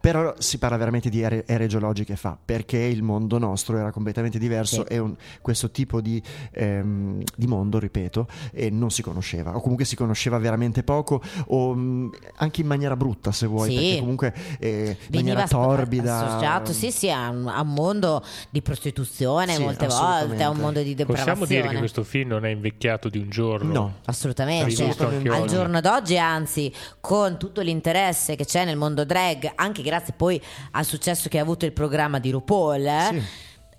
però 0.00 0.34
si 0.38 0.58
parla 0.58 0.76
veramente 0.76 1.08
di 1.08 1.20
ere, 1.20 1.44
ere 1.46 1.66
geologiche 1.66 2.16
fa, 2.16 2.36
perché 2.42 2.78
il 2.78 3.02
mondo 3.02 3.38
nostro 3.38 3.76
era 3.76 3.90
completamente 3.92 4.38
diverso 4.38 4.84
Sì. 4.86 4.94
e 4.94 4.98
un- 4.98 5.14
questo 5.40 5.70
tipo 5.70 6.00
di, 6.00 6.20
ehm, 6.52 7.22
di 7.36 7.46
mondo, 7.46 7.78
ripeto, 7.78 8.26
eh, 8.52 8.70
non 8.70 8.90
si 8.90 9.02
conosceva, 9.02 9.56
o 9.56 9.60
comunque 9.60 9.84
si 9.84 9.96
conosceva 9.96 10.38
veramente 10.38 10.82
poco, 10.82 11.22
o 11.46 11.74
mh, 11.74 12.10
anche 12.36 12.60
in 12.62 12.66
maniera 12.66 12.96
brutta 12.96 13.32
se 13.32 13.46
vuoi, 13.46 13.70
Sì. 13.70 13.74
perché 13.76 13.98
comunque 14.00 14.34
eh, 14.58 14.96
Veniva 15.08 15.41
maniera 15.50 15.74
torbida. 15.76 16.26
associato 16.26 16.72
sì 16.72 16.90
sì 16.90 17.10
a 17.10 17.28
un, 17.30 17.48
a 17.48 17.60
un 17.60 17.72
mondo 17.72 18.22
di 18.50 18.62
prostituzione 18.62 19.54
Sì, 19.54 19.62
molte 19.62 19.86
assolutamente. 19.86 20.26
volte 20.28 20.42
a 20.42 20.48
un 20.50 20.56
mondo 20.58 20.82
di 20.82 20.94
depravazione 20.94 21.38
Possiamo 21.38 21.60
dire 21.62 21.72
che 21.72 21.78
questo 21.78 22.02
film 22.04 22.28
non 22.28 22.44
è 22.44 22.50
invecchiato 22.50 23.08
di 23.08 23.18
un 23.18 23.30
giorno? 23.30 23.72
No. 23.72 23.94
Assolutamente, 24.04 24.82
anche 24.84 25.28
al 25.28 25.46
giorno 25.46 25.80
d'oggi, 25.80 26.18
anzi, 26.18 26.72
con 27.00 27.38
tutto 27.38 27.60
l'interesse 27.60 28.36
che 28.36 28.44
c'è 28.44 28.64
nel 28.64 28.76
mondo 28.76 29.04
drag, 29.04 29.52
anche 29.54 29.82
grazie 29.82 30.14
poi 30.16 30.40
al 30.72 30.84
successo 30.84 31.28
che 31.28 31.38
ha 31.38 31.42
avuto 31.42 31.64
il 31.64 31.72
programma 31.72 32.18
di 32.18 32.30
RuPaul, 32.30 32.84
eh, 32.86 33.08
Sì. 33.10 33.22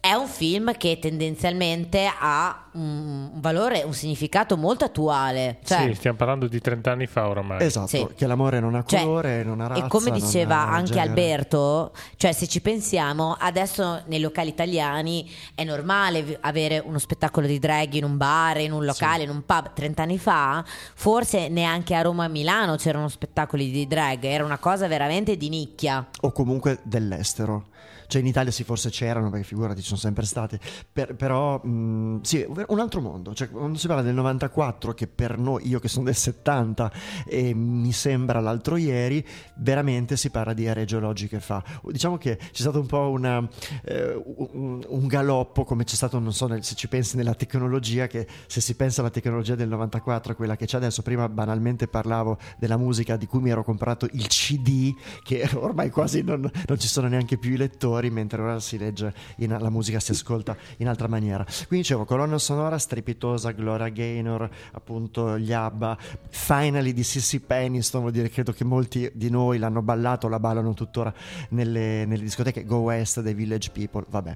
È 0.06 0.12
un 0.16 0.28
film 0.28 0.76
che 0.76 1.00
tendenzialmente 1.00 2.12
ha 2.20 2.66
un, 2.74 3.30
valore, 3.36 3.84
un 3.84 3.94
significato 3.94 4.58
molto 4.58 4.84
attuale. 4.84 5.60
Cioè, 5.64 5.86
sì, 5.88 5.94
stiamo 5.94 6.18
parlando 6.18 6.48
di 6.50 6.60
30 6.60 6.92
anni 6.92 7.08
fa 7.08 7.30
oramai. 7.30 7.64
Esatto, 7.64 7.88
Sì. 7.88 8.06
che 8.14 8.28
l'amore 8.28 8.60
non 8.60 8.76
ha 8.76 8.84
Cioè, 8.84 9.00
colore, 9.02 9.44
non 9.46 9.62
ha 9.62 9.68
razza. 9.68 9.86
e 9.86 9.88
come 9.88 10.12
diceva 10.12 10.58
anche 10.58 10.92
genere. 10.92 11.08
Alberto, 11.08 11.94
cioè 12.18 12.34
se 12.34 12.48
ci 12.50 12.60
pensiamo, 12.60 13.38
adesso 13.40 14.02
nei 14.08 14.20
locali 14.20 14.50
italiani 14.50 15.26
è 15.56 15.64
normale 15.64 16.38
avere 16.42 16.84
uno 16.84 17.00
spettacolo 17.00 17.48
di 17.48 17.58
drag 17.58 17.94
in 17.94 18.04
un 18.04 18.18
bar, 18.18 18.58
in 18.60 18.74
un 18.74 18.84
locale, 18.84 19.24
in 19.24 19.30
un 19.30 19.46
pub. 19.46 19.72
30 19.74 20.02
anni 20.02 20.18
fa, 20.18 20.66
forse 20.96 21.48
neanche 21.48 21.96
a 21.96 22.02
Roma 22.02 22.24
e 22.24 22.26
a 22.26 22.30
Milano 22.30 22.76
c'erano 22.76 23.08
spettacoli 23.08 23.72
di 23.72 23.88
drag, 23.88 24.22
era 24.26 24.44
una 24.44 24.58
cosa 24.58 24.86
veramente 24.90 25.38
di 25.38 25.48
nicchia. 25.48 26.06
o 26.20 26.32
comunque 26.34 26.80
dell'estero. 26.84 27.68
Cioè 28.08 28.22
in 28.22 28.28
Italia 28.28 28.52
sì 28.52 28.64
forse 28.64 28.90
c'erano, 28.90 29.30
perché 29.30 29.46
figurati 29.46 29.82
ci 29.82 29.88
sono 29.88 30.00
sempre 30.00 30.26
state, 30.26 30.60
Per- 30.92 31.16
però 31.16 31.58
mh, 31.64 32.22
sì, 32.22 32.46
un 32.68 32.80
altro 32.80 33.02
mondo, 33.02 33.34
cioè 33.34 33.50
quando 33.50 33.78
si 33.78 33.88
parla 33.88 34.02
del 34.02 34.14
94 34.14 34.94
che 34.94 35.08
per 35.08 35.38
noi, 35.38 35.68
io 35.68 35.80
che 35.80 35.88
sono 35.88 36.06
del 36.06 36.16
70 36.16 36.92
e 37.26 37.54
mi 37.54 37.92
sembra 37.92 38.40
l'altro 38.40 38.76
ieri, 38.78 39.26
veramente 39.56 40.18
si 40.18 40.30
parla 40.30 40.54
di 40.54 40.66
ere 40.66 40.86
geologiche 40.86 41.40
fa. 41.40 41.64
Diciamo 41.84 42.18
che 42.18 42.38
c'è 42.38 42.62
stato 42.62 42.80
un 42.80 42.86
po' 42.88 43.10
una, 43.10 43.48
eh, 43.84 44.14
un, 44.14 44.84
un 44.88 45.08
galoppo 45.08 45.64
come 45.64 45.84
c'è 45.84 45.96
stato, 45.96 46.20
non 46.20 46.34
so 46.34 46.48
se 46.62 46.76
ci 46.76 46.88
pensi 46.88 47.16
nella 47.18 47.34
tecnologia, 47.34 48.08
che 48.08 48.28
se 48.48 48.62
si 48.62 48.76
pensa 48.76 49.02
alla 49.02 49.10
tecnologia 49.10 49.56
del 49.56 49.70
94, 49.70 50.36
quella 50.36 50.56
che 50.56 50.66
c'è 50.66 50.78
adesso, 50.78 51.02
prima 51.02 51.28
banalmente 51.30 51.88
parlavo 51.88 52.38
della 52.58 52.78
musica 52.78 53.16
di 53.16 53.26
cui 53.26 53.42
mi 53.42 53.50
ero 53.50 53.64
comprato 53.64 54.08
il 54.12 54.28
CD, 54.28 54.94
che 55.24 55.50
ormai 55.56 55.90
quasi 55.90 56.22
non, 56.22 56.50
non 56.68 56.80
ci 56.80 56.88
sono 56.88 57.08
neanche 57.08 57.38
più 57.38 57.52
i 57.54 57.58
lettori, 57.58 57.72
mentre 58.10 58.42
ora 58.42 58.60
si 58.60 58.78
legge, 58.78 59.14
in- 59.38 59.58
la 59.60 59.70
musica 59.70 60.00
si 60.00 60.12
ascolta 60.12 60.56
in 60.78 60.88
altra 60.88 61.08
maniera. 61.08 61.44
Quindi 61.44 61.78
dicevo, 61.78 62.06
colonna 62.06 62.38
sonora 62.38 62.78
strepitosa, 62.78 63.52
Gloria 63.52 63.90
Gaynor, 63.90 64.50
appunto 64.72 65.38
gli 65.38 65.52
ABBA, 65.52 65.98
Finally 66.30 66.94
di 66.94 67.04
Sissy 67.04 67.40
Peniston, 67.40 68.02
vuol 68.02 68.14
dire 68.14 68.30
credo 68.30 68.52
che 68.52 68.64
molti 68.64 69.10
di 69.14 69.30
noi 69.30 69.58
l'hanno 69.58 69.82
ballato, 69.82 70.28
la 70.28 70.40
ballano 70.40 70.74
tuttora 70.74 71.14
nelle, 71.50 72.06
nelle 72.06 72.24
discoteche, 72.24 72.66
Go 72.66 72.78
West 72.78 73.22
dei 73.22 73.34
Village 73.34 73.72
People, 73.72 74.06
vabbè. 74.08 74.36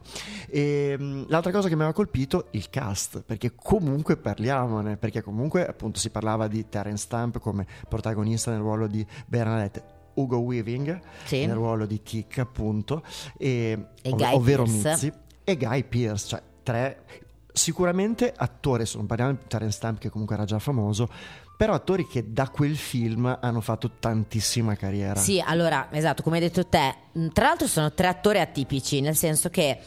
E, 0.49 0.95
mh, 0.97 1.25
l'altra 1.29 1.51
cosa 1.51 1.67
che 1.67 1.75
mi 1.75 1.81
aveva 1.81 1.95
colpito, 1.95 2.47
il 2.51 2.69
cast, 2.69 3.21
perché 3.21 3.53
comunque 3.55 4.17
parliamone, 4.17 4.97
perché 4.97 5.21
comunque 5.21 5.65
appunto 5.65 5.99
si 5.99 6.09
parlava 6.09 6.47
di 6.47 6.67
Terence 6.69 7.03
Stamp 7.03 7.39
come 7.39 7.65
protagonista 7.87 8.51
nel 8.51 8.59
ruolo 8.59 8.87
di 8.87 9.05
Bernadette. 9.25 9.96
Ugo 10.17 10.37
Weaving 10.37 10.99
Sì. 11.25 11.45
nel 11.45 11.55
ruolo 11.55 11.85
di 11.85 12.01
Tick 12.03 12.37
appunto 12.39 13.03
e, 13.37 13.77
E 14.01 14.09
ov- 14.11 14.21
ovvero 14.33 14.63
Pearce. 14.63 14.89
Mizzi 14.89 15.13
e 15.43 15.55
Guy 15.57 15.83
Pierce 15.85 16.27
cioè 16.27 16.41
tre 16.63 17.03
sicuramente 17.51 18.31
attori 18.35 18.81
adesso 18.81 18.97
non 18.97 19.07
parliamo 19.07 19.31
di 19.33 19.39
Terence 19.47 19.75
Stamp 19.77 19.99
che 19.99 20.09
comunque 20.09 20.35
era 20.35 20.45
già 20.45 20.59
famoso 20.59 21.09
però 21.57 21.73
attori 21.73 22.05
che 22.05 22.31
da 22.31 22.49
quel 22.49 22.77
film 22.77 23.35
hanno 23.41 23.61
fatto 23.61 23.93
tantissima 23.99 24.75
carriera 24.75 25.19
Sì, 25.19 25.41
allora, 25.43 25.87
esatto, 25.91 26.21
come 26.21 26.35
hai 26.37 26.43
detto 26.43 26.67
te, 26.67 26.93
tra 27.33 27.45
l'altro 27.47 27.65
sono 27.65 27.91
tre 27.93 28.05
attori 28.05 28.39
atipici, 28.39 29.01
nel 29.01 29.15
senso 29.15 29.49
che 29.49 29.79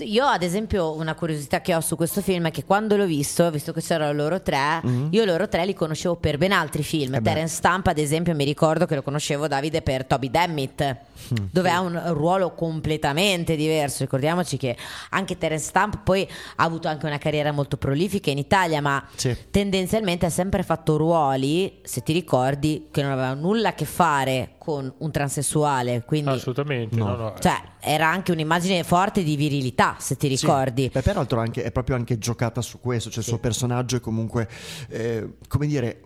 io 0.00 0.24
ad 0.26 0.42
esempio 0.42 0.92
una 0.94 1.14
curiosità 1.14 1.60
che 1.60 1.72
ho 1.74 1.80
su 1.80 1.94
questo 1.94 2.20
film 2.20 2.48
è 2.48 2.50
che 2.50 2.64
quando 2.64 2.96
l'ho 2.96 3.06
visto, 3.06 3.48
visto 3.52 3.72
che 3.72 3.80
c'erano 3.80 4.12
loro 4.12 4.42
tre, 4.42 4.80
io 5.10 5.24
loro 5.24 5.48
tre 5.48 5.64
li 5.64 5.74
conoscevo 5.74 6.16
per 6.16 6.38
ben 6.38 6.50
altri 6.50 6.82
film. 6.82 7.14
Eh. 7.14 7.22
Terence 7.22 7.54
Stamp 7.54 7.86
ad 7.86 7.98
esempio 7.98 8.34
mi 8.34 8.44
ricordo 8.44 8.84
che 8.86 8.96
lo 8.96 9.02
conoscevo 9.02 9.46
Davide 9.46 9.82
per 9.82 10.04
Toby 10.04 10.30
Dammit, 10.30 10.96
Mm, 11.32 11.46
dove 11.50 11.70
ha 11.70 11.80
un 11.80 12.00
ruolo 12.12 12.52
completamente 12.52 13.56
diverso. 13.56 14.02
Ricordiamoci 14.04 14.56
che 14.58 14.76
anche 15.10 15.36
Terence 15.38 15.64
Stamp 15.66 16.00
poi 16.04 16.28
ha 16.56 16.62
avuto 16.62 16.86
anche 16.88 17.06
una 17.06 17.18
carriera 17.18 17.50
molto 17.52 17.76
prolifica 17.78 18.30
in 18.30 18.38
Italia, 18.38 18.80
ma 18.80 19.02
Sì. 19.16 19.34
tendenzialmente 19.50 20.26
ha 20.26 20.30
sempre 20.30 20.62
fatto 20.62 20.96
ruoli, 20.96 21.80
se 21.82 22.02
ti 22.02 22.12
ricordi, 22.12 22.88
che 22.92 23.02
non 23.02 23.12
avevano 23.12 23.40
nulla 23.40 23.70
a 23.70 23.74
che 23.74 23.86
fare 23.86 24.50
con 24.66 24.92
un 24.98 25.10
transessuale, 25.12 26.02
quindi 26.04 26.30
Assolutamente. 26.30 26.96
No. 26.96 27.06
no, 27.06 27.16
no. 27.16 27.34
cioè 27.38 27.54
era 27.78 28.08
anche 28.08 28.32
un'immagine 28.32 28.82
forte 28.82 29.22
di 29.22 29.36
virilità, 29.36 29.94
se 30.00 30.16
ti 30.16 30.26
Sì. 30.36 30.44
ricordi. 30.44 30.90
Beh, 30.92 31.02
peraltro 31.02 31.38
anche- 31.38 31.62
è 31.62 31.70
proprio 31.70 31.94
anche 31.94 32.18
giocata 32.18 32.60
su 32.62 32.80
questo, 32.80 33.08
cioè 33.08 33.20
il 33.20 33.28
suo 33.28 33.38
personaggio 33.38 33.94
è 33.94 34.00
comunque, 34.00 34.48
eh, 34.88 35.34
come 35.46 35.68
dire, 35.68 36.00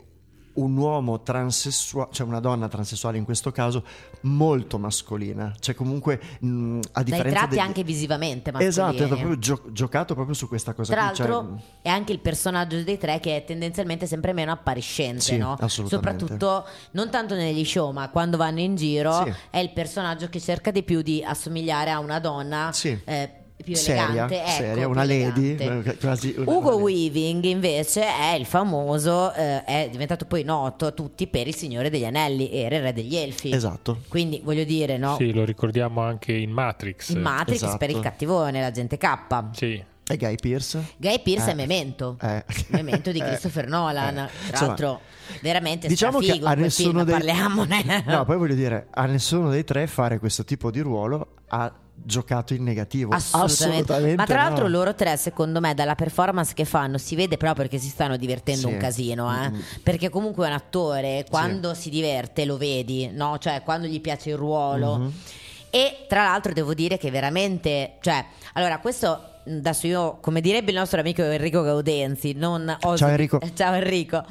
un 0.55 0.77
uomo 0.77 1.23
transessuale, 1.23 2.11
cioè 2.13 2.27
una 2.27 2.41
donna 2.41 2.69
transessuale 2.69 3.17
in 3.19 3.25
questo 3.25 3.51
caso, 3.53 3.85
molto 4.23 4.79
mascolina, 4.79 5.55
cioè 5.61 5.75
comunque 5.75 6.21
mh, 6.41 6.79
a 6.93 7.03
Dai 7.03 7.05
differenza 7.05 7.39
tratti 7.39 7.55
degli- 7.55 7.59
anche 7.65 7.85
visivamente 7.85 8.51
mascolini. 8.53 8.69
Esatto, 8.71 9.05
è 9.05 9.07
proprio 9.07 9.39
gio- 9.39 9.63
giocato 9.73 10.15
proprio 10.15 10.35
su 10.35 10.49
questa 10.49 10.73
cosa 10.75 10.93
Tra 10.93 11.07
qui, 11.09 11.17
cioè- 11.17 11.29
l'altro 11.29 11.61
è 11.83 11.89
anche 11.89 12.13
il 12.13 12.19
personaggio 12.19 12.83
dei 12.83 12.99
tre 12.99 13.21
che 13.21 13.37
è 13.37 13.45
tendenzialmente 13.45 14.07
sempre 14.07 14.33
meno 14.33 14.53
appariscente, 14.53 15.21
Sì, 15.21 15.37
no? 15.37 15.57
assolutamente. 15.59 16.25
Soprattutto 16.27 16.69
non 16.93 17.11
tanto 17.11 17.35
negli 17.35 17.65
show, 17.65 17.91
ma 17.93 18.09
quando 18.11 18.37
vanno 18.37 18.61
in 18.61 18.75
giro 18.75 19.25
Sì. 19.25 19.33
è 19.51 19.59
il 19.59 19.73
personaggio 19.73 20.29
che 20.29 20.41
cerca 20.41 20.71
di 20.71 20.83
più 20.83 21.03
di 21.03 21.23
assomigliare 21.25 21.91
a 21.91 21.99
una 22.01 22.19
donna 22.19 22.71
Sì. 22.73 22.99
eh, 23.05 23.35
più 23.63 23.75
seria, 23.77 24.05
elegante, 24.05 24.39
ecco, 24.41 24.51
seria, 24.51 24.75
più 24.75 24.89
una 24.91 25.05
lady, 25.05 25.57
eh, 25.57 25.97
quasi 26.01 26.35
una- 26.37 26.51
Ugo 26.51 26.59
una 26.59 26.71
lady. 26.71 26.83
Weaving 26.83 27.45
invece 27.45 28.03
è 28.05 28.35
il 28.39 28.47
famoso, 28.47 29.33
eh, 29.33 29.65
è 29.65 29.89
diventato 29.91 30.25
poi 30.27 30.43
noto 30.45 30.87
a 30.87 30.91
tutti 30.93 31.27
per 31.27 31.47
il 31.47 31.55
Signore 31.55 31.91
degli 31.91 32.05
Anelli, 32.05 32.51
era 32.53 32.77
il 32.77 32.83
re 32.83 32.93
degli 32.93 33.17
elfi. 33.17 33.51
Esatto. 33.53 34.01
Quindi 34.09 34.41
voglio 34.43 34.65
dire, 34.65 34.97
no? 34.99 35.17
Sì, 35.17 35.33
lo 35.33 35.45
ricordiamo 35.45 36.01
anche 36.03 36.33
in 36.33 36.51
Matrix. 36.51 37.11
In 37.11 37.21
Matrix 37.21 37.57
Esatto. 37.63 37.77
per 37.79 37.91
il 37.91 38.01
cattivone, 38.01 38.61
la 38.61 38.71
gente 38.71 38.97
K. 38.97 39.19
Sì. 39.53 39.85
E 40.11 40.17
Guy 40.17 40.35
Pierce? 40.35 40.95
Guy 40.97 41.21
Pierce 41.23 41.51
Eh. 41.51 41.53
è 41.53 41.55
Memento. 41.55 42.17
Eh. 42.21 42.45
Memento 42.71 43.13
di 43.13 43.21
Eh. 43.21 43.25
Christopher 43.25 43.69
Nolan. 43.69 44.19
Eh. 44.19 44.27
Tra 44.27 44.31
Insomma, 44.51 44.67
l'altro, 44.67 45.01
veramente 45.41 45.87
Diciamo 45.87 46.19
che 46.19 46.41
a 46.43 46.55
nessuno 46.55 46.91
film, 46.91 47.05
dei 47.05 47.15
parliamone. 47.15 48.05
No, 48.07 48.25
poi 48.25 48.37
voglio 48.37 48.57
dire, 48.57 48.89
a 48.91 49.07
nessuno 49.07 49.51
dei 49.51 49.63
tre 49.63 49.87
fare 49.87 50.19
questo 50.19 50.43
tipo 50.45 50.73
di 50.73 50.81
ruolo 50.81 51.35
ha 51.51 51.73
giocato 52.03 52.55
in 52.55 52.63
negativo. 52.65 53.13
Assolutamente. 53.13 54.15
Ma 54.17 54.25
tra 54.25 54.43
no. 54.43 54.49
l'altro 54.49 54.69
loro 54.69 54.95
tre, 54.95 55.17
secondo 55.17 55.61
me, 55.61 55.75
dalla 55.75 55.95
performance 55.95 56.55
che 56.55 56.65
fanno, 56.65 56.99
si 56.99 57.15
vede 57.15 57.37
proprio 57.37 57.69
che 57.69 57.79
si 57.79 57.89
stanno 57.89 58.17
divertendo 58.17 58.69
Sì. 58.69 58.73
un 58.73 58.79
casino, 58.79 59.33
eh. 59.45 59.51
Mm. 59.51 59.61
Perché 59.83 60.09
comunque 60.09 60.47
un 60.47 60.53
attore, 60.53 61.25
quando 61.29 61.75
si 61.75 61.91
diverte, 61.91 62.45
lo 62.45 62.57
vedi, 62.57 63.11
no? 63.13 63.39
Cioè, 63.39 63.63
quando 63.63 63.87
gli 63.87 64.01
piace 64.01 64.31
il 64.31 64.37
ruolo. 64.37 64.97
Mhm. 64.99 65.13
E 65.71 66.07
tra 66.09 66.25
l'altro 66.25 66.53
devo 66.53 66.75
dire 66.75 66.99
che 66.99 67.11
veramente, 67.11 67.95
cioè, 68.01 68.25
allora 68.55 68.79
questo 68.79 69.25
adesso 69.47 69.87
io, 69.87 70.19
come 70.21 70.41
direbbe 70.41 70.71
il 70.71 70.77
nostro 70.77 71.01
amico 71.01 71.23
Enrico 71.23 71.63
Gaudenzi, 71.63 72.33
non 72.35 72.77
oso 72.83 72.97
Ciao, 72.97 73.07
di- 73.07 73.13
Enrico. 73.15 73.41
ciao 73.55 73.75
Enrico. 73.75 74.25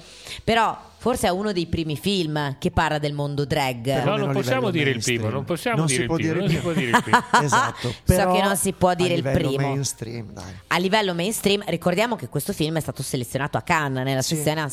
Però 0.44 0.78
forse 1.00 1.28
è 1.28 1.30
uno 1.32 1.52
dei 1.52 1.66
primi 1.66 1.98
film 1.98 2.58
che 2.60 2.70
parla 2.72 3.00
del 3.00 3.14
mondo 3.14 3.46
drag. 3.46 3.84
Però- 3.84 4.18
No, 4.18 4.26
non 4.26 4.34
possiamo 4.34 4.70
dire 4.70 4.86
il 4.86 4.92
mainstream. 4.92 5.20
primo, 5.22 5.34
non 5.34 5.46
possiamo 5.46 5.78
Non 5.78 5.86
dire 5.88 5.96
si 5.98 6.02
il 6.02 6.08
può 6.08 6.16
primo, 6.18 6.34
dire 6.34 6.46
non 6.46 6.50
il 6.52 6.56
si 6.56 6.62
può 6.62 6.72
primo. 6.72 6.86
dire 6.86 6.98
il 6.98 7.04
primo. 7.04 7.24
esatto. 7.46 7.88
So 7.90 7.96
però 8.06 8.34
che 8.34 8.42
non 8.42 8.56
si 8.58 8.74
può 8.74 8.94
dire 8.94 9.14
il 9.14 9.24
primo. 9.24 9.68
mainstream, 9.68 10.32
dai. 10.34 10.44
A 10.68 10.78
livello 10.78 11.14
mainstream, 11.14 11.64
ricordiamo 11.68 12.16
che 12.16 12.28
questo 12.30 12.54
film 12.54 12.78
è 12.78 12.80
stato 12.82 13.02
selezionato 13.04 13.58
a 13.58 13.62
Cannes 13.62 14.04
nella 14.04 14.22
Sì, 14.22 14.36
sezione 14.36 14.68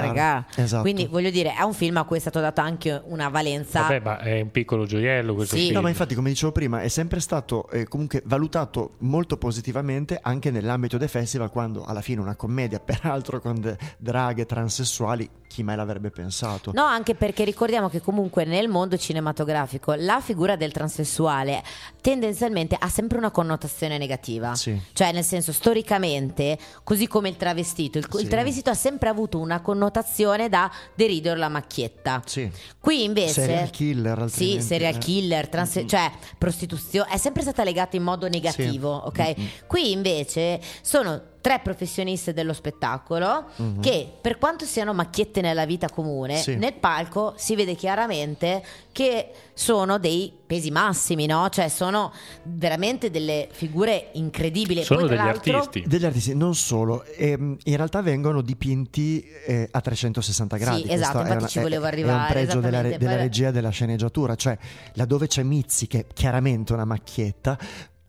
regard. 0.00 0.44
Esatto. 0.56 0.82
Quindi 0.82 1.06
voglio 1.06 1.30
dire, 1.30 1.54
è 1.54 1.62
un 1.62 1.72
film 1.72 1.96
a 1.96 2.04
cui 2.04 2.16
è 2.16 2.20
stato 2.20 2.40
dato 2.40 2.60
anche 2.60 3.00
una 3.06 3.28
valenza. 3.28 3.82
Vabbè, 3.82 4.00
ma 4.00 4.18
è 4.20 4.40
un 4.40 4.50
piccolo 4.50 4.84
gioiello 4.86 5.34
questo 5.34 5.56
Sì. 5.56 5.62
film. 5.62 5.74
No, 5.74 5.80
ma 5.82 5.88
infatti, 5.88 6.14
come 6.14 6.28
dicevo 6.28 6.52
prima, 6.52 6.80
è 6.80 6.88
sempre 6.88 7.20
stato 7.20 7.68
eh, 7.70 7.86
comunque 7.88 8.22
valutato 8.26 8.94
molto 8.98 9.36
positivamente 9.36 10.18
anche 10.20 10.50
nell'ambito 10.50 10.98
dei 10.98 11.08
festival, 11.08 11.50
quando 11.50 11.84
alla 11.84 12.00
fine 12.02 12.20
una 12.20 12.36
commedia, 12.36 12.78
peraltro 12.84 13.40
con 13.40 13.60
de- 13.60 13.76
draghe 13.98 14.44
transessuali, 14.46 15.04
chi 15.48 15.62
mai 15.62 15.76
l'avrebbe 15.76 16.10
pensato? 16.10 16.70
No, 16.74 16.84
anche 16.84 17.14
perché 17.14 17.44
ricordiamo 17.44 17.88
che 17.88 18.00
comunque 18.00 18.44
nel 18.44 18.68
mondo 18.68 18.96
cinematografico 18.98 19.94
la 19.94 20.20
figura 20.20 20.56
del 20.56 20.72
transessuale 20.72 21.62
tendenzialmente 22.00 22.76
ha 22.78 22.88
sempre 22.88 23.16
una 23.18 23.30
connotazione 23.30 23.96
negativa. 23.98 24.54
Sì. 24.54 24.78
Cioè, 24.92 25.12
nel 25.12 25.24
senso, 25.24 25.52
storicamente, 25.52 26.58
così 26.84 27.06
come 27.06 27.28
il 27.28 27.36
travestito, 27.36 27.98
il, 27.98 28.06
il 28.12 28.18
Sì. 28.18 28.26
travestito 28.28 28.70
ha 28.70 28.74
sempre 28.74 29.08
avuto 29.08 29.38
una 29.38 29.60
connotazione 29.60 30.48
da 30.48 30.70
deridere 30.94 31.38
la 31.38 31.48
macchietta. 31.48 32.22
Sì. 32.26 32.50
Qui 32.78 33.04
invece 33.04 33.32
Serial 33.42 33.70
killer, 33.70 34.16
Sì, 34.18 34.22
altrimenti, 34.22 34.62
serial 34.62 34.94
eh. 34.94 34.98
killer, 34.98 35.48
trans- 35.48 35.76
Mm-mm. 35.78 35.88
cioè 35.88 36.10
prostituzione, 36.38 37.10
è 37.10 37.16
sempre 37.16 37.42
stata 37.42 37.64
legata 37.64 37.96
in 37.96 38.02
modo 38.02 38.28
negativo, 38.28 39.00
Sì. 39.14 39.20
ok? 39.20 39.38
Mm-mm. 39.38 39.48
Qui 39.66 39.90
invece 39.92 40.60
sono 40.82 41.34
tre 41.46 41.60
professioniste 41.60 42.32
dello 42.32 42.52
spettacolo 42.52 43.44
Mhm. 43.54 43.80
che 43.80 44.10
per 44.20 44.36
quanto 44.36 44.64
siano 44.64 44.92
macchiette 44.92 45.40
nella 45.40 45.64
vita 45.64 45.88
comune, 45.88 46.38
Sì. 46.38 46.56
nel 46.56 46.72
palco 46.74 47.34
si 47.36 47.54
vede 47.54 47.76
chiaramente 47.76 48.64
che 48.90 49.30
sono 49.54 49.98
dei 50.00 50.32
pesi 50.44 50.72
massimi, 50.72 51.26
no? 51.26 51.48
Cioè 51.48 51.68
sono 51.68 52.12
veramente 52.42 53.10
delle 53.12 53.46
figure 53.52 54.08
incredibili. 54.14 54.82
Sono 54.82 55.00
Poi, 55.00 55.10
degli 55.10 55.18
artisti. 55.20 55.84
Degli 55.86 56.04
artisti, 56.04 56.34
non 56.34 56.56
solo, 56.56 57.04
ehm, 57.04 57.56
in 57.62 57.76
realtà 57.76 58.02
vengono 58.02 58.40
dipinti 58.42 59.24
eh, 59.46 59.68
a 59.70 59.80
360 59.80 60.56
gradi. 60.56 60.80
Sì, 60.80 60.86
Questo 60.88 61.00
esatto, 61.00 61.18
è 61.18 61.20
infatti 61.20 61.38
una- 61.38 61.46
ci 61.48 61.58
è- 61.60 61.62
volevo 61.62 61.84
È 61.84 61.88
arrivare, 61.88 62.18
un 62.18 62.26
pregio 62.26 62.54
della, 62.60 62.66
esattamente. 62.78 62.98
della 62.98 63.16
regia 63.16 63.50
della 63.52 63.70
sceneggiatura, 63.70 64.34
cioè 64.34 64.58
laddove 64.94 65.28
c'è 65.28 65.44
Mizzi, 65.44 65.86
che 65.86 65.98
è 66.00 66.06
chiaramente 66.12 66.72
una 66.72 66.84
macchietta, 66.84 67.56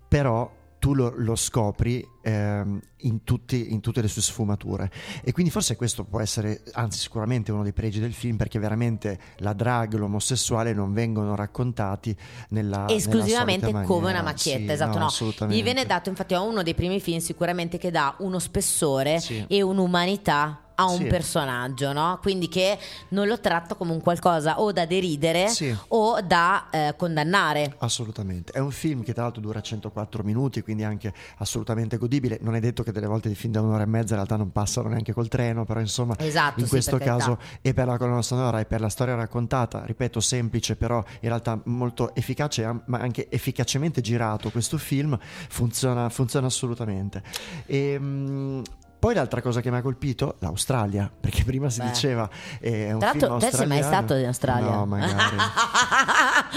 però 0.07 0.55
tu 0.79 0.93
lo, 0.93 1.13
lo 1.15 1.35
scopri 1.35 2.05
ehm, 2.21 2.79
in, 2.97 3.23
tutti, 3.23 3.73
in, 3.73 3.81
tutte 3.81 4.01
le 4.01 4.07
sue 4.07 4.21
sfumature 4.21 4.91
e 5.23 5.31
quindi 5.31 5.51
forse 5.51 5.75
questo 5.75 6.03
può 6.03 6.19
essere 6.19 6.63
anzi 6.73 6.99
sicuramente 6.99 7.51
uno 7.51 7.63
dei 7.63 7.73
pregi 7.73 7.99
del 7.99 8.13
film 8.13 8.37
perché 8.37 8.59
veramente 8.59 9.19
la 9.37 9.53
drag 9.53 9.93
l'omosessuale 9.95 10.73
non 10.73 10.93
vengono 10.93 11.35
raccontati 11.35 12.15
nella 12.49 12.87
esclusivamente 12.89 13.71
nella 13.71 13.81
come 13.85 14.11
una 14.11 14.21
macchietta 14.21 14.67
sì, 14.67 14.71
esatto 14.71 14.99
no, 14.99 15.09
no. 15.39 15.47
gli 15.47 15.63
viene 15.63 15.85
dato 15.85 16.09
infatti 16.09 16.33
a 16.33 16.41
uno 16.41 16.63
dei 16.63 16.75
primi 16.75 16.99
film 16.99 17.19
sicuramente 17.19 17.77
che 17.77 17.91
dà 17.91 18.15
uno 18.19 18.39
spessore 18.39 19.19
Sì. 19.19 19.45
e 19.47 19.61
un'umanità 19.61 20.61
a 20.79 20.85
un 20.85 20.97
Sì. 20.97 21.05
personaggio, 21.05 21.91
no? 21.93 22.19
Quindi 22.21 22.47
che 22.49 22.77
non 23.09 23.27
lo 23.27 23.39
tratta 23.39 23.73
come 23.75 23.91
un 23.91 24.01
qualcosa 24.01 24.59
o 24.59 24.71
da 24.71 24.85
deridere 24.85 25.47
Sì. 25.49 25.75
o 25.89 26.21
da 26.21 26.67
eh, 26.69 26.93
condannare. 26.97 27.75
Assolutamente, 27.79 28.51
è 28.51 28.59
un 28.59 28.71
film 28.71 29.03
che 29.03 29.13
tra 29.13 29.23
l'altro 29.23 29.41
dura 29.41 29.59
104 29.61 30.23
minuti, 30.23 30.61
quindi 30.61 30.83
anche 30.83 31.13
assolutamente 31.37 31.97
godibile. 31.97 32.37
Non 32.41 32.55
è 32.55 32.59
detto 32.59 32.83
che 32.83 32.91
delle 32.91 33.07
volte 33.07 33.29
i 33.29 33.35
film 33.35 33.53
da 33.53 33.61
un'ora 33.61 33.83
e 33.83 33.87
mezza 33.87 34.09
in 34.09 34.15
realtà 34.17 34.35
non 34.35 34.51
passano 34.51 34.89
neanche 34.89 35.13
col 35.13 35.27
treno, 35.27 35.65
però 35.65 35.79
insomma 35.79 36.15
Esatto, 36.19 36.59
in 36.59 36.65
sì, 36.65 36.71
questo 36.71 36.97
caso 36.97 37.39
e 37.61 37.73
per 37.73 37.87
la 37.87 37.97
colonna 37.97 38.21
sonora 38.21 38.59
e 38.59 38.65
per 38.65 38.79
la 38.81 38.89
storia 38.89 39.15
raccontata, 39.15 39.83
ripeto, 39.85 40.19
semplice 40.19 40.75
però 40.75 41.03
in 41.21 41.29
realtà 41.29 41.59
molto 41.65 42.13
efficace, 42.13 42.81
ma 42.85 42.99
anche 42.99 43.29
efficacemente 43.29 44.01
girato 44.01 44.51
questo 44.51 44.77
film, 44.77 45.17
funziona, 45.49 46.07
funziona 46.09 46.47
assolutamente. 46.47 47.23
E, 47.65 47.97
mm, 47.99 48.61
poi 48.99 49.13
l'altra 49.13 49.41
cosa 49.41 49.61
che 49.61 49.69
mi 49.71 49.77
ha 49.77 49.81
colpito, 49.81 50.35
l'Australia, 50.39 51.09
perché 51.19 51.43
prima 51.43 51.69
si 51.69 51.79
Beh. 51.81 51.87
diceva 51.87 52.29
eh, 52.59 52.87
è 52.87 52.91
un 52.93 52.99
Tra 52.99 53.11
film 53.11 53.27
l'altro, 53.27 53.49
te 53.49 53.55
sei 53.55 53.67
mai 53.67 53.83
stato 53.83 54.15
in 54.15 54.25
Australia? 54.25 54.69
No, 54.71 54.85
magari. 54.85 55.13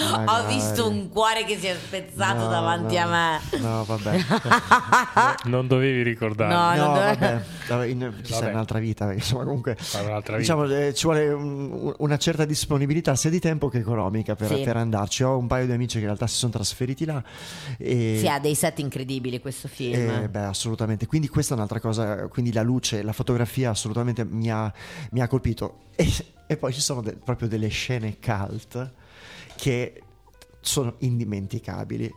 Ho 0.01 0.25
Magari. 0.25 0.55
visto 0.55 0.89
un 0.89 1.09
cuore 1.09 1.45
che 1.45 1.59
si 1.59 1.67
è 1.67 1.75
spezzato 1.77 2.45
No, 2.45 2.49
davanti 2.49 2.95
no. 2.97 3.03
a 3.03 3.07
me. 3.07 3.59
No, 3.59 3.85
vabbè. 3.85 4.19
Non 5.45 5.67
dovevi 5.67 6.03
ricordare. 6.03 6.53
No, 6.53 6.87
No, 6.87 6.95
dove- 6.95 7.45
vabbè, 7.69 7.87
in, 7.87 8.13
chissà, 8.23 8.41
Vabbè. 8.41 8.53
un'altra 8.53 8.79
vita, 8.79 9.05
perché 9.07 9.21
insomma 9.21 9.45
comunque 9.45 9.77
un'altra 10.05 10.37
diciamo, 10.37 10.65
eh, 10.65 10.95
ci 10.95 11.05
vuole 11.05 11.29
un- 11.33 11.95
una 11.99 12.17
certa 12.19 12.45
disponibilità 12.45 13.15
sia 13.17 13.31
di 13.31 13.41
tempo 13.41 13.69
che 13.69 13.79
economica 13.79 14.35
per, 14.35 14.49
Sì. 14.49 14.63
per 14.63 14.77
andarci. 14.77 15.23
Ho 15.25 15.37
un 15.37 15.47
paio 15.47 15.67
di 15.67 15.73
amici 15.73 15.95
che 15.95 16.01
in 16.01 16.07
realtà 16.07 16.27
si 16.27 16.37
sono 16.37 16.53
trasferiti 16.53 17.05
là 17.05 17.23
e, 17.79 18.17
Sì, 18.21 18.29
ha 18.29 18.39
dei 18.39 18.55
set 18.55 18.79
incredibili 18.79 19.41
questo 19.41 19.69
film. 19.69 20.09
eh, 20.11 20.29
beh, 20.29 20.45
assolutamente. 20.45 21.07
Quindi 21.07 21.29
questa 21.29 21.55
è 21.55 21.57
un'altra 21.57 21.81
cosa, 21.81 22.29
quindi 22.31 22.53
la 22.53 22.63
luce, 22.63 23.03
la 23.03 23.13
fotografia 23.13 23.71
assolutamente 23.71 24.25
mi 24.25 24.51
ha, 24.51 24.73
mi 25.11 25.21
ha 25.21 25.29
colpito. 25.29 25.81
E, 25.95 26.09
e 26.47 26.57
poi 26.57 26.73
ci 26.73 26.81
sono 26.81 27.03
de- 27.03 27.17
proprio 27.17 27.49
delle 27.49 27.69
scene 27.69 28.17
cult 28.19 28.93
che 29.57 30.03
sono 30.61 30.95
indimenticabili. 30.99 32.11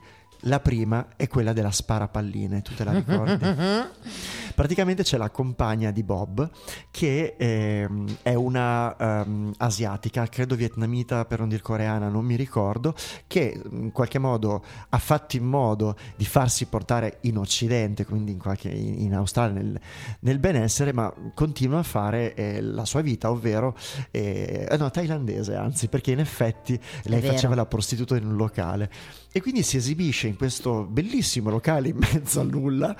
La 0.45 0.59
prima 0.59 1.09
è 1.15 1.27
quella 1.27 1.53
della 1.53 1.71
sparapalline, 1.71 2.61
tu 2.61 2.73
te 2.73 2.83
la 2.83 2.91
ricordi? 2.99 3.45
Praticamente 4.53 5.03
c'è 5.03 5.17
la 5.17 5.29
compagna 5.29 5.91
di 5.91 6.03
Bob 6.03 6.49
che 6.91 7.35
ehm, 7.37 8.17
è 8.21 8.33
una 8.33 8.95
ehm, 8.95 9.53
asiatica, 9.57 10.27
credo 10.27 10.55
vietnamita 10.55 11.25
per 11.25 11.39
non 11.39 11.49
dire 11.49 11.61
coreana, 11.61 12.07
non 12.07 12.25
mi 12.25 12.35
ricordo, 12.35 12.93
che 13.27 13.59
in 13.71 13.91
qualche 13.91 14.19
modo 14.19 14.63
ha 14.89 14.97
fatto 14.97 15.37
in 15.37 15.45
modo 15.45 15.95
di 16.15 16.25
farsi 16.25 16.65
portare 16.65 17.17
in 17.21 17.37
Occidente, 17.37 18.05
quindi 18.05 18.31
in, 18.31 18.37
qualche- 18.37 18.69
in- 18.69 19.13
Australia, 19.13 19.61
nel, 19.61 19.79
nel 20.21 20.39
benessere, 20.39 20.93
ma 20.93 21.13
continua 21.33 21.79
a 21.79 21.83
fare 21.83 22.33
eh, 22.33 22.61
la 22.61 22.85
sua 22.85 23.01
vita, 23.01 23.29
ovvero 23.29 23.75
eh, 24.11 24.67
eh, 24.69 24.77
no, 24.77 24.89
thailandese 24.89 25.55
anzi, 25.55 25.87
perché 25.87 26.11
in 26.11 26.19
effetti 26.19 26.79
lei 27.03 27.21
faceva 27.21 27.55
la 27.55 27.65
prostituta 27.65 28.15
in 28.15 28.25
un 28.25 28.35
locale. 28.35 28.89
E 29.31 29.41
quindi 29.41 29.63
si 29.63 29.77
esibisce 29.77 30.27
in 30.27 30.35
questo 30.35 30.83
bellissimo 30.83 31.49
locale 31.49 31.89
in 31.89 31.97
mezzo 31.97 32.39
al 32.39 32.49
nulla 32.49 32.95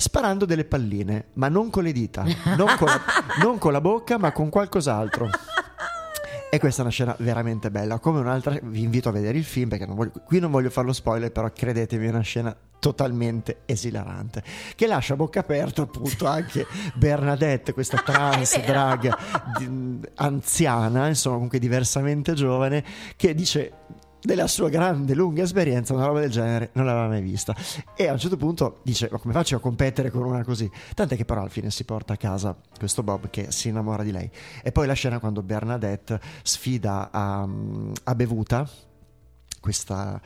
sparando 0.00 0.44
delle 0.44 0.64
palline, 0.64 1.26
ma 1.34 1.48
non 1.48 1.70
con 1.70 1.82
le 1.82 1.90
dita, 1.90 2.22
non 2.56 2.76
con 2.78 2.86
la, 2.86 3.00
non 3.42 3.58
con 3.58 3.72
la 3.72 3.80
bocca, 3.80 4.16
ma 4.16 4.30
con 4.30 4.48
qualcos'altro. 4.48 5.28
E 6.50 6.58
questa 6.60 6.80
è 6.80 6.84
una 6.84 6.92
scena 6.92 7.14
veramente 7.18 7.70
bella. 7.70 7.98
Come 7.98 8.20
un'altra, 8.20 8.56
vi 8.62 8.82
invito 8.82 9.08
a 9.08 9.12
vedere 9.12 9.36
il 9.36 9.44
film 9.44 9.68
perché 9.68 9.84
non 9.86 9.96
voglio- 9.96 10.12
qui 10.24 10.38
non 10.38 10.52
voglio 10.52 10.70
fare 10.70 10.86
lo 10.86 10.92
spoiler, 10.92 11.32
però 11.32 11.50
credetemi, 11.52 12.06
è 12.06 12.10
una 12.10 12.20
scena 12.20 12.56
totalmente 12.78 13.62
esilarante 13.66 14.40
che 14.76 14.86
lascia 14.86 15.14
a 15.14 15.16
bocca 15.16 15.40
aperta 15.40 15.82
appunto 15.82 16.26
anche 16.26 16.64
Bernadette 16.94 17.72
questa 17.72 17.96
trans 18.06 18.56
drag 18.64 19.16
di- 19.58 19.98
anziana 20.14 21.08
insomma 21.08 21.34
comunque 21.34 21.58
diversamente 21.58 22.34
giovane 22.34 22.84
che 23.16 23.34
dice 23.34 23.72
della 24.20 24.46
sua 24.46 24.68
grande 24.68 25.14
lunga 25.14 25.42
esperienza 25.42 25.94
una 25.94 26.06
roba 26.06 26.20
del 26.20 26.30
genere 26.30 26.70
non 26.72 26.84
l'aveva 26.84 27.08
mai 27.08 27.22
vista. 27.22 27.54
E 27.96 28.08
a 28.08 28.12
un 28.12 28.18
certo 28.18 28.36
punto 28.36 28.80
dice 28.82 29.08
ma 29.10 29.18
come 29.18 29.32
faccio 29.32 29.56
a 29.56 29.60
competere 29.60 30.10
con 30.10 30.22
una 30.22 30.44
così? 30.44 30.70
Tant'è 30.94 31.16
che 31.16 31.24
però 31.24 31.40
alla 31.40 31.48
fine 31.48 31.70
si 31.70 31.84
porta 31.84 32.14
a 32.14 32.16
casa 32.16 32.56
questo 32.78 33.02
Bob 33.02 33.30
che 33.30 33.50
si 33.50 33.68
innamora 33.68 34.02
di 34.02 34.12
lei. 34.12 34.30
E 34.62 34.72
poi 34.72 34.86
la 34.86 34.94
scena 34.94 35.18
quando 35.18 35.42
Bernadette 35.42 36.20
sfida 36.42 37.10
a, 37.10 37.48
a 38.04 38.14
bevuta 38.14 38.68
questa 39.60 40.20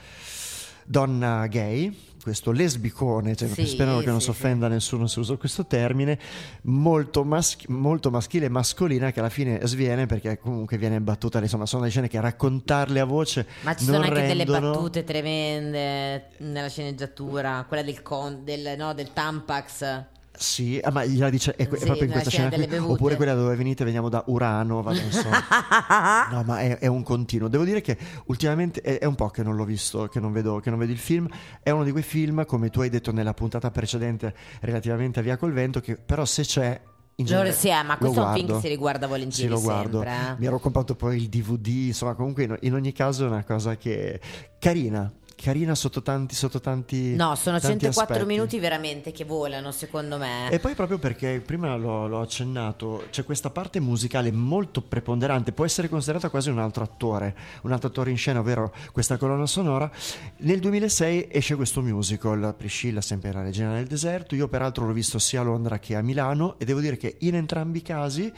donna 0.85 1.47
gay 1.47 2.12
questo 2.23 2.53
lesbicone, 2.53 3.35
cioè, 3.35 3.49
Sì, 3.49 3.67
spero 3.67 3.99
che 3.99 4.07
non 4.07 4.21
sì, 4.21 4.27
si 4.27 4.31
offenda 4.31 4.69
nessuno 4.69 5.07
se 5.07 5.19
uso 5.19 5.37
questo 5.37 5.67
termine, 5.67 6.19
molto, 6.63 7.25
maschi- 7.25 7.67
molto 7.69 8.11
maschile 8.11 8.47
e 8.47 8.49
mascolina 8.49 9.11
che 9.11 9.19
alla 9.19 9.29
fine 9.29 9.61
sviene 9.65 10.07
perché 10.07 10.39
comunque 10.39 10.79
viene 10.79 11.01
battuta, 11.01 11.41
insomma 11.41 11.67
sono 11.67 11.81
delle 11.81 11.93
scene 11.93 12.09
che 12.09 12.21
raccontarle 12.21 13.01
a 13.01 13.05
voce 13.05 13.47
Ma 13.63 13.75
ci 13.75 13.85
sono 13.85 13.99
anche 13.99 14.27
delle 14.27 14.45
rendono- 14.45 14.71
battute 14.73 15.05
tremende 15.05 16.29
nella 16.39 16.69
sceneggiatura, 16.69 17.65
quella 17.67 17.83
del, 17.83 18.03
con, 18.03 18.45
del, 18.45 18.75
no, 18.79 18.95
del 18.95 19.13
Tampax. 19.13 20.05
Sì, 20.35 20.81
ah, 20.83 20.91
ma 20.91 21.05
gliela 21.05 21.29
dice 21.31 21.55
è, 21.55 21.69
que- 21.69 21.77
è 21.77 21.81
Sì, 21.81 21.87
proprio 21.87 22.07
in 22.07 22.13
questa 22.13 22.31
scena 22.31 22.49
qui, 22.51 22.77
oppure 22.79 23.17
quella 23.17 23.35
dove 23.35 23.55
venite 23.55 23.85
veniamo 23.85 24.09
da 24.09 24.25
Urano, 24.27 24.83
insomma. 24.91 25.39
No, 26.33 26.43
ma 26.45 26.61
è, 26.61 26.79
è 26.79 26.87
un 26.87 27.03
continuo. 27.03 27.49
Devo 27.49 27.65
dire 27.65 27.81
che 27.81 27.97
ultimamente 28.27 28.81
è, 28.81 28.99
è 28.99 29.05
un 29.05 29.15
po' 29.15 29.29
che 29.29 29.43
non 29.43 29.55
l'ho 29.57 29.65
visto, 29.65 30.09
che 30.09 30.21
non, 30.21 30.33
vedo, 30.33 30.59
che 30.61 30.71
non 30.71 30.79
vedo 30.79 30.91
il 30.93 30.99
film. 30.99 31.29
È 31.63 31.71
uno 31.71 31.85
di 31.85 31.91
quei 31.91 32.03
film, 32.03 32.45
come 32.47 32.71
tu 32.71 32.81
hai 32.81 32.89
detto 32.89 33.13
nella 33.13 33.35
puntata 33.35 33.71
precedente 33.71 34.35
relativamente 34.61 35.21
a 35.21 35.23
Via 35.23 35.37
col 35.37 35.53
Vento, 35.53 35.81
che 35.81 35.97
però 35.97 36.25
se 36.25 36.43
c'è... 36.43 36.81
In 37.17 37.27
genere 37.27 37.53
sì, 37.53 37.69
eh, 37.69 37.83
ma 37.83 37.99
questo 37.99 38.21
è 38.21 38.25
un 38.27 38.33
film 38.33 38.47
guardo. 38.47 38.55
che 38.55 38.67
si 38.67 38.69
riguarda 38.73 39.07
volentieri 39.07 39.49
Sì, 39.49 39.55
lo 39.55 39.61
guardo. 39.61 39.99
sempre, 40.01 40.13
eh. 40.13 40.35
Mi 40.39 40.47
ero 40.47 40.59
comprato 40.59 40.95
poi 40.97 41.17
il 41.19 41.29
DVD, 41.29 41.67
insomma, 41.67 42.15
comunque 42.15 42.45
in, 42.45 42.57
in 42.63 42.73
ogni 42.73 42.93
caso 42.93 43.27
è 43.27 43.29
una 43.29 43.45
cosa 43.45 43.77
che 43.77 44.19
carina, 44.59 45.13
carina 45.43 45.75
sotto 45.75 46.03
tanti, 46.03 46.35
sotto 46.35 46.61
tanti 46.61 47.15
No, 47.15 47.35
sono 47.35 47.59
tanti 47.59 47.81
104 47.81 48.15
aspetti. 48.15 48.25
minuti 48.25 48.59
veramente 48.59 49.13
che 49.13 49.25
volano, 49.25 49.73
secondo 49.73 50.17
me. 50.17 50.49
E 50.51 50.59
poi 50.59 50.75
proprio 50.75 50.99
perché 50.99 51.43
prima 51.45 51.77
l'ho, 51.77 52.07
l'ho 52.07 52.21
accennato, 52.21 53.05
c'è 53.11 53.25
questa 53.25 53.51
parte 53.51 53.81
musicale 53.81 54.31
molto 54.31 54.81
preponderante, 54.81 55.53
può 55.53 55.65
essere 55.65 55.89
considerata 55.89 56.31
quasi 56.31 56.49
un 56.49 56.59
altro 56.59 56.85
attore, 56.85 57.37
un 57.63 57.73
altro 57.73 57.89
attore 57.89 58.11
in 58.11 58.17
scena, 58.17 58.41
ovvero 58.41 58.73
questa 58.93 59.17
colonna 59.17 59.47
sonora. 59.47 59.91
Nel 60.39 60.61
2006 60.61 61.29
esce 61.31 61.57
questo 61.57 61.83
musical, 61.83 62.55
Priscilla, 62.57 63.01
sempre 63.01 63.33
la 63.33 63.43
regina 63.43 63.75
del 63.75 63.87
deserto. 63.87 64.35
Io 64.35 64.49
peraltro 64.49 64.87
l'ho 64.87 64.93
visto 64.93 65.19
sia 65.19 65.41
a 65.41 65.45
Londra 65.45 65.79
che 65.79 65.97
a 65.97 66.03
Milano 66.03 66.59
e 66.59 66.65
devo 66.65 66.81
dire 66.81 66.97
che 66.97 67.17
in 67.21 67.35
entrambi 67.35 67.79
i 67.79 67.83
casi 67.83 68.33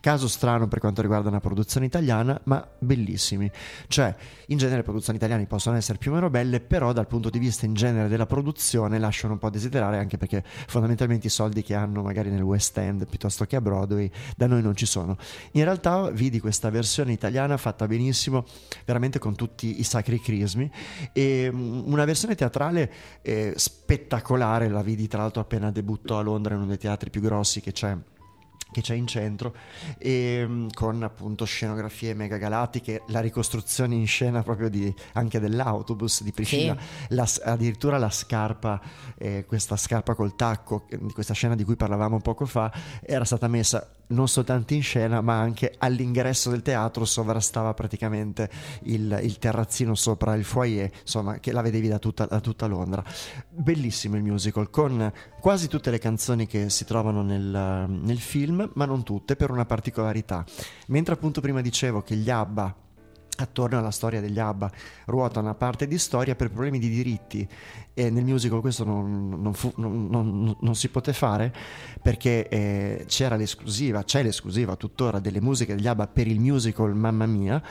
Caso 0.00 0.28
strano 0.28 0.68
per 0.68 0.78
quanto 0.78 1.02
riguarda 1.02 1.28
una 1.28 1.40
produzione 1.40 1.86
italiana, 1.86 2.40
ma 2.44 2.66
bellissimi. 2.78 3.50
Cioè, 3.88 4.14
in 4.46 4.56
genere 4.56 4.78
le 4.78 4.82
produzioni 4.84 5.18
italiane 5.18 5.46
possono 5.46 5.76
essere 5.76 5.98
più 5.98 6.12
o 6.12 6.14
meno 6.14 6.30
belle, 6.30 6.60
però 6.60 6.92
dal 6.92 7.08
punto 7.08 7.30
di 7.30 7.38
vista 7.38 7.66
in 7.66 7.74
genere 7.74 8.08
della 8.08 8.26
produzione 8.26 8.98
lasciano 8.98 9.32
un 9.32 9.38
po' 9.40 9.48
a 9.48 9.50
desiderare, 9.50 9.98
anche 9.98 10.16
perché 10.16 10.44
fondamentalmente 10.44 11.26
i 11.26 11.30
soldi 11.30 11.62
che 11.62 11.74
hanno 11.74 12.02
magari 12.02 12.30
nel 12.30 12.42
West 12.42 12.78
End 12.78 13.08
piuttosto 13.08 13.44
che 13.44 13.56
a 13.56 13.60
Broadway 13.60 14.10
da 14.36 14.46
noi 14.46 14.62
non 14.62 14.76
ci 14.76 14.86
sono. 14.86 15.16
In 15.52 15.64
realtà 15.64 16.10
vidi 16.10 16.38
questa 16.38 16.70
versione 16.70 17.12
italiana 17.12 17.56
fatta 17.56 17.86
benissimo, 17.86 18.44
veramente 18.84 19.18
con 19.18 19.34
tutti 19.34 19.80
i 19.80 19.82
sacri 19.82 20.20
crismi, 20.20 20.70
e 21.12 21.50
mm, 21.52 21.90
una 21.90 22.04
versione 22.04 22.36
teatrale 22.36 22.92
eh, 23.22 23.52
spettacolare, 23.56 24.68
la 24.68 24.82
vidi 24.82 25.08
tra 25.08 25.22
l'altro 25.22 25.42
appena 25.42 25.72
debuttò 25.72 26.18
a 26.18 26.22
Londra 26.22 26.54
in 26.54 26.60
uno 26.60 26.68
dei 26.68 26.78
teatri 26.78 27.10
più 27.10 27.20
grossi 27.20 27.60
che 27.60 27.72
c'è 27.72 27.96
che 28.70 28.80
c'è 28.80 28.94
in 28.94 29.06
centro 29.06 29.54
e 29.98 30.44
mm, 30.46 30.68
con 30.74 31.02
appunto 31.02 31.44
scenografie 31.44 32.14
mega 32.14 32.36
galattiche 32.36 33.02
la 33.08 33.20
ricostruzione 33.20 33.94
in 33.94 34.06
scena 34.06 34.42
proprio 34.42 34.68
di, 34.68 34.92
anche 35.14 35.40
dell'autobus 35.40 36.22
di 36.22 36.32
Priscilla 36.32 36.76
la 37.08 37.26
s- 37.26 37.40
addirittura 37.42 37.98
la 37.98 38.10
scarpa 38.10 38.80
eh, 39.16 39.44
questa 39.46 39.76
scarpa 39.76 40.14
col 40.14 40.36
tacco 40.36 40.86
eh, 40.88 40.98
di 40.98 41.12
questa 41.12 41.34
scena 41.34 41.54
di 41.54 41.64
cui 41.64 41.76
parlavamo 41.76 42.20
poco 42.20 42.44
fa 42.44 42.72
era 43.02 43.24
stata 43.24 43.48
messa 43.48 43.92
non 44.08 44.28
soltanto 44.28 44.74
in 44.74 44.82
scena 44.82 45.20
ma 45.20 45.38
anche 45.38 45.74
all'ingresso 45.78 46.50
del 46.50 46.62
teatro 46.62 47.04
sovrastava 47.04 47.74
praticamente 47.74 48.48
il, 48.84 49.18
il 49.22 49.38
terrazzino 49.38 49.94
sopra 49.94 50.34
il 50.34 50.44
foyer 50.44 50.90
insomma 51.00 51.38
che 51.40 51.52
la 51.52 51.62
vedevi 51.62 51.88
da 51.88 51.98
tutta, 51.98 52.26
da 52.26 52.40
tutta 52.40 52.66
Londra. 52.66 53.02
Bellissimo 53.48 54.16
il 54.16 54.22
musical 54.22 54.70
con 54.70 55.12
quasi 55.40 55.68
tutte 55.68 55.90
le 55.90 55.98
canzoni 55.98 56.46
che 56.46 56.70
si 56.70 56.84
trovano 56.84 57.22
nel, 57.22 57.86
nel 57.88 58.18
film 58.18 58.57
ma 58.74 58.84
non 58.84 59.02
tutte 59.02 59.36
per 59.36 59.50
una 59.50 59.64
particolarità 59.64 60.44
mentre 60.86 61.14
appunto 61.14 61.40
prima 61.40 61.60
dicevo 61.60 62.02
che 62.02 62.16
gli 62.16 62.30
ABBA 62.30 62.86
attorno 63.38 63.78
alla 63.78 63.90
storia 63.90 64.20
degli 64.20 64.38
ABBA, 64.38 64.70
ruota 65.06 65.40
una 65.40 65.54
parte 65.54 65.86
di 65.86 65.98
storia 65.98 66.34
per 66.34 66.50
problemi 66.50 66.78
di 66.78 66.88
diritti 66.88 67.46
e 67.94 68.10
nel 68.10 68.24
musical 68.24 68.60
questo 68.60 68.84
non, 68.84 69.40
non, 69.40 69.54
fu, 69.54 69.72
non, 69.76 70.56
non 70.58 70.74
si 70.74 70.88
poté 70.88 71.12
fare 71.12 71.52
perché 72.02 72.48
eh, 72.48 73.04
c'era 73.06 73.36
l'esclusiva, 73.36 74.02
c'è 74.02 74.22
l'esclusiva 74.22 74.76
tuttora 74.76 75.18
delle 75.18 75.40
musiche 75.40 75.74
degli 75.74 75.86
ABBA 75.86 76.06
per 76.08 76.26
il 76.26 76.40
musical 76.40 76.94
Mamma 76.94 77.26
Mia 77.26 77.62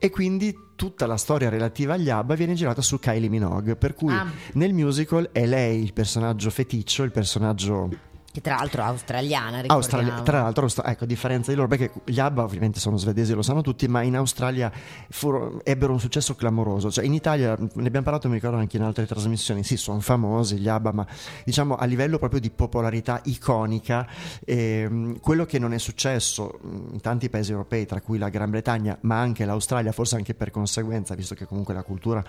e 0.00 0.10
quindi 0.10 0.56
tutta 0.76 1.06
la 1.06 1.16
storia 1.16 1.48
relativa 1.48 1.94
agli 1.94 2.08
ABBA 2.08 2.34
viene 2.34 2.54
girata 2.54 2.80
su 2.82 3.00
Kylie 3.00 3.28
Minogue, 3.28 3.74
per 3.74 3.94
cui 3.94 4.12
ah. 4.12 4.30
nel 4.52 4.72
musical 4.72 5.30
è 5.32 5.44
lei 5.44 5.82
il 5.82 5.92
personaggio 5.92 6.50
feticcio, 6.50 7.02
il 7.02 7.10
personaggio 7.10 7.88
che 8.30 8.42
tra 8.42 8.56
l'altro 8.56 8.82
è 8.82 8.84
australiana, 8.84 9.62
Australia, 9.66 10.20
tra 10.20 10.42
l'altro, 10.42 10.68
ecco, 10.84 11.04
a 11.04 11.06
differenza 11.06 11.50
di 11.50 11.56
loro, 11.56 11.68
perché 11.68 11.92
gli 12.04 12.20
ABBA 12.20 12.42
ovviamente 12.42 12.78
sono 12.78 12.98
svedesi, 12.98 13.32
lo 13.32 13.42
sanno 13.42 13.62
tutti, 13.62 13.88
ma 13.88 14.02
in 14.02 14.16
Australia 14.16 14.70
furono, 15.08 15.60
ebbero 15.64 15.92
un 15.92 16.00
successo 16.00 16.34
clamoroso. 16.34 16.90
Cioè, 16.90 17.04
in 17.06 17.14
Italia, 17.14 17.56
ne 17.58 17.86
abbiamo 17.86 18.02
parlato, 18.02 18.28
mi 18.28 18.34
ricordo 18.34 18.58
anche 18.58 18.76
in 18.76 18.82
altre 18.82 19.06
trasmissioni, 19.06 19.64
sì, 19.64 19.78
sono 19.78 20.00
famosi 20.00 20.58
gli 20.58 20.68
ABBA, 20.68 20.92
ma 20.92 21.06
diciamo 21.42 21.76
a 21.76 21.84
livello 21.86 22.18
proprio 22.18 22.38
di 22.38 22.50
popolarità 22.50 23.20
iconica, 23.24 24.06
ehm, 24.44 25.20
quello 25.20 25.46
che 25.46 25.58
non 25.58 25.72
è 25.72 25.78
successo 25.78 26.60
in 26.92 27.00
tanti 27.00 27.30
paesi 27.30 27.52
europei, 27.52 27.86
tra 27.86 28.02
cui 28.02 28.18
la 28.18 28.28
Gran 28.28 28.50
Bretagna, 28.50 28.98
ma 29.02 29.18
anche 29.18 29.46
l'Australia, 29.46 29.90
forse 29.90 30.16
anche 30.16 30.34
per 30.34 30.50
conseguenza, 30.50 31.14
visto 31.14 31.34
che 31.34 31.46
comunque 31.46 31.72
la 31.72 31.82
cultura 31.82 32.22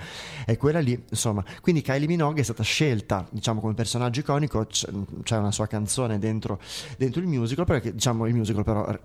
è 0.45 0.55
quella 0.55 0.79
lì, 0.79 1.03
insomma. 1.09 1.43
Quindi 1.61 1.81
Kylie 1.81 2.07
Minogue 2.07 2.39
è 2.39 2.43
stata 2.43 2.63
scelta, 2.63 3.27
diciamo, 3.29 3.59
come 3.59 3.73
personaggio 3.73 4.21
iconico, 4.21 4.65
c'è 4.65 5.37
una 5.37 5.51
sua 5.51 5.67
canzone 5.67 5.87
canzone 5.89 6.19
dentro, 6.19 6.59
dentro 6.97 7.21
il 7.21 7.27
musical, 7.27 7.65
perché 7.65 7.93
diciamo 7.93 8.27
il 8.27 8.35
musical 8.35 8.63
però 8.63 8.95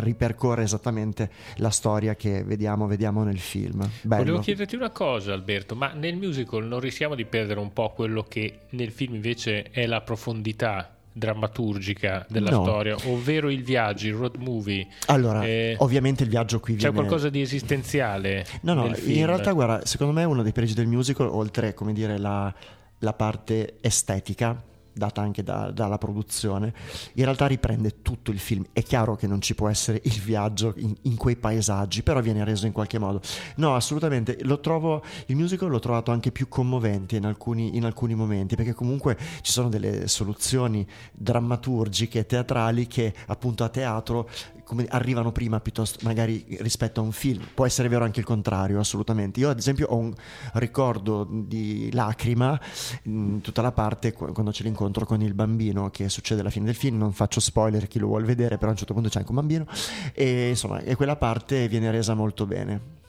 ripercorre 0.00 0.62
esattamente 0.62 1.30
la 1.56 1.70
storia 1.70 2.14
che 2.14 2.44
vediamo, 2.44 2.86
vediamo 2.86 3.24
nel 3.24 3.38
film. 3.38 3.88
Bello. 4.02 4.22
Volevo 4.22 4.38
chiederti 4.40 4.76
una 4.76 4.90
cosa 4.90 5.32
Alberto, 5.32 5.74
ma 5.74 5.92
nel 5.92 6.16
musical 6.16 6.64
non 6.66 6.80
rischiamo 6.80 7.14
di 7.14 7.24
perdere 7.24 7.60
un 7.60 7.72
po' 7.72 7.90
quello 7.90 8.24
che 8.28 8.60
nel 8.70 8.90
film 8.90 9.14
invece 9.14 9.70
è 9.70 9.86
la 9.86 10.02
profondità 10.02 10.90
drammaturgica 11.16 12.26
della 12.28 12.50
no. 12.50 12.62
storia, 12.62 12.96
ovvero 13.06 13.48
il 13.48 13.62
viaggio, 13.62 14.08
il 14.08 14.14
road 14.14 14.36
movie. 14.36 14.86
Allora, 15.06 15.44
eh, 15.44 15.76
ovviamente 15.78 16.24
il 16.24 16.28
viaggio 16.28 16.58
qui 16.58 16.74
viene... 16.74 16.90
C'è 16.90 16.94
qualcosa 16.94 17.30
di 17.30 17.40
esistenziale. 17.40 18.44
No, 18.62 18.74
no, 18.74 18.92
in 19.04 19.24
realtà 19.24 19.52
guarda, 19.52 19.86
secondo 19.86 20.12
me 20.12 20.24
uno 20.24 20.42
dei 20.42 20.52
pregi 20.52 20.74
del 20.74 20.88
musical, 20.88 21.28
oltre, 21.28 21.72
come 21.72 21.92
dire, 21.92 22.18
la, 22.18 22.52
la 22.98 23.12
parte 23.12 23.76
estetica, 23.80 24.60
data 24.94 25.20
anche 25.20 25.42
da, 25.42 25.70
dalla 25.70 25.98
produzione, 25.98 26.72
in 27.14 27.24
realtà 27.24 27.46
riprende 27.46 28.02
tutto 28.02 28.30
il 28.30 28.38
film. 28.38 28.64
È 28.72 28.82
chiaro 28.82 29.16
che 29.16 29.26
non 29.26 29.40
ci 29.40 29.54
può 29.54 29.68
essere 29.68 30.00
il 30.04 30.20
viaggio 30.20 30.72
in, 30.76 30.94
in, 31.02 31.16
quei 31.16 31.36
paesaggi, 31.36 32.02
però 32.02 32.20
viene 32.20 32.44
reso 32.44 32.66
in 32.66 32.72
qualche 32.72 32.98
modo. 32.98 33.20
No, 33.56 33.74
assolutamente, 33.74 34.38
lo 34.42 34.60
trovo, 34.60 35.02
il 35.26 35.36
musical 35.36 35.68
l'ho 35.68 35.80
trovato 35.80 36.10
anche 36.10 36.30
più 36.30 36.48
commovente 36.48 37.16
in 37.16 37.26
alcuni, 37.26 37.76
in 37.76 37.84
alcuni 37.84 38.14
momenti, 38.14 38.56
perché 38.56 38.72
comunque 38.72 39.18
ci 39.42 39.52
sono 39.52 39.68
delle 39.68 40.08
soluzioni 40.08 40.86
drammaturgiche, 41.12 42.26
teatrali 42.26 42.86
che 42.86 43.12
appunto 43.26 43.64
a 43.64 43.68
teatro 43.68 44.28
come 44.64 44.86
arrivano 44.88 45.30
prima 45.30 45.60
piuttosto 45.60 45.98
magari 46.02 46.44
rispetto 46.60 47.00
a 47.00 47.04
un 47.04 47.12
film. 47.12 47.46
Può 47.54 47.66
essere 47.66 47.88
vero 47.88 48.04
anche 48.04 48.20
il 48.20 48.26
contrario, 48.26 48.80
assolutamente. 48.80 49.40
Io 49.40 49.50
ad 49.50 49.58
esempio 49.58 49.86
ho 49.88 49.96
un 49.96 50.12
ricordo 50.54 51.28
di 51.30 51.90
lacrima 51.92 52.58
in 53.04 53.40
tutta 53.42 53.62
la 53.62 53.72
parte 53.72 54.12
quando 54.12 54.50
c'è 54.50 54.62
l'incontro 54.62 54.83
con 55.04 55.22
il 55.22 55.34
bambino 55.34 55.90
che 55.90 56.08
succede 56.08 56.40
alla 56.40 56.50
fine 56.50 56.66
del 56.66 56.74
film, 56.74 56.98
non 56.98 57.12
faccio 57.12 57.40
spoiler 57.40 57.88
chi 57.88 57.98
lo 57.98 58.08
vuole 58.08 58.24
vedere, 58.24 58.56
però 58.56 58.68
a 58.68 58.70
un 58.72 58.76
certo 58.76 58.94
punto 58.94 59.08
c'è 59.08 59.18
anche 59.18 59.30
un 59.30 59.36
bambino 59.36 59.66
e 60.12 60.48
insomma, 60.48 60.80
e 60.80 60.94
quella 60.96 61.16
parte 61.16 61.68
viene 61.68 61.90
resa 61.90 62.14
molto 62.14 62.46
bene. 62.46 63.02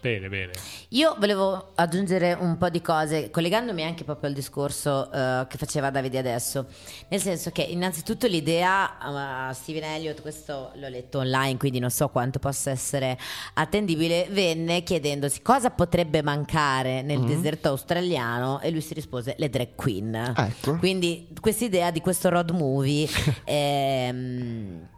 Bene, 0.00 0.28
bene. 0.28 0.52
Io 0.90 1.16
volevo 1.18 1.72
aggiungere 1.74 2.32
un 2.32 2.56
po' 2.56 2.68
di 2.68 2.80
cose, 2.80 3.30
collegandomi 3.30 3.82
anche 3.82 4.04
proprio 4.04 4.28
al 4.28 4.34
discorso 4.34 5.10
uh, 5.12 5.46
che 5.48 5.58
faceva 5.58 5.90
Davide 5.90 6.18
adesso. 6.18 6.66
Nel 7.08 7.20
senso 7.20 7.50
che, 7.50 7.62
innanzitutto, 7.62 8.28
l'idea, 8.28 9.48
uh, 9.50 9.52
Steven 9.52 9.82
Elliott, 9.82 10.22
questo 10.22 10.70
l'ho 10.76 10.88
letto 10.88 11.18
online, 11.18 11.56
quindi 11.56 11.80
non 11.80 11.90
so 11.90 12.08
quanto 12.10 12.38
possa 12.38 12.70
essere 12.70 13.18
attendibile, 13.54 14.28
venne 14.30 14.84
chiedendosi 14.84 15.42
cosa 15.42 15.70
potrebbe 15.70 16.22
mancare 16.22 17.02
nel 17.02 17.18
mm-hmm. 17.18 17.26
deserto 17.26 17.68
australiano 17.68 18.60
e 18.60 18.70
lui 18.70 18.80
si 18.80 18.94
rispose 18.94 19.34
le 19.36 19.50
drag 19.50 19.74
queen. 19.74 20.14
ecco. 20.36 20.76
Quindi, 20.76 21.28
questa 21.40 21.64
idea 21.64 21.90
di 21.90 22.00
questo 22.00 22.28
road 22.28 22.50
movie. 22.50 23.08
ehm, 23.44 24.96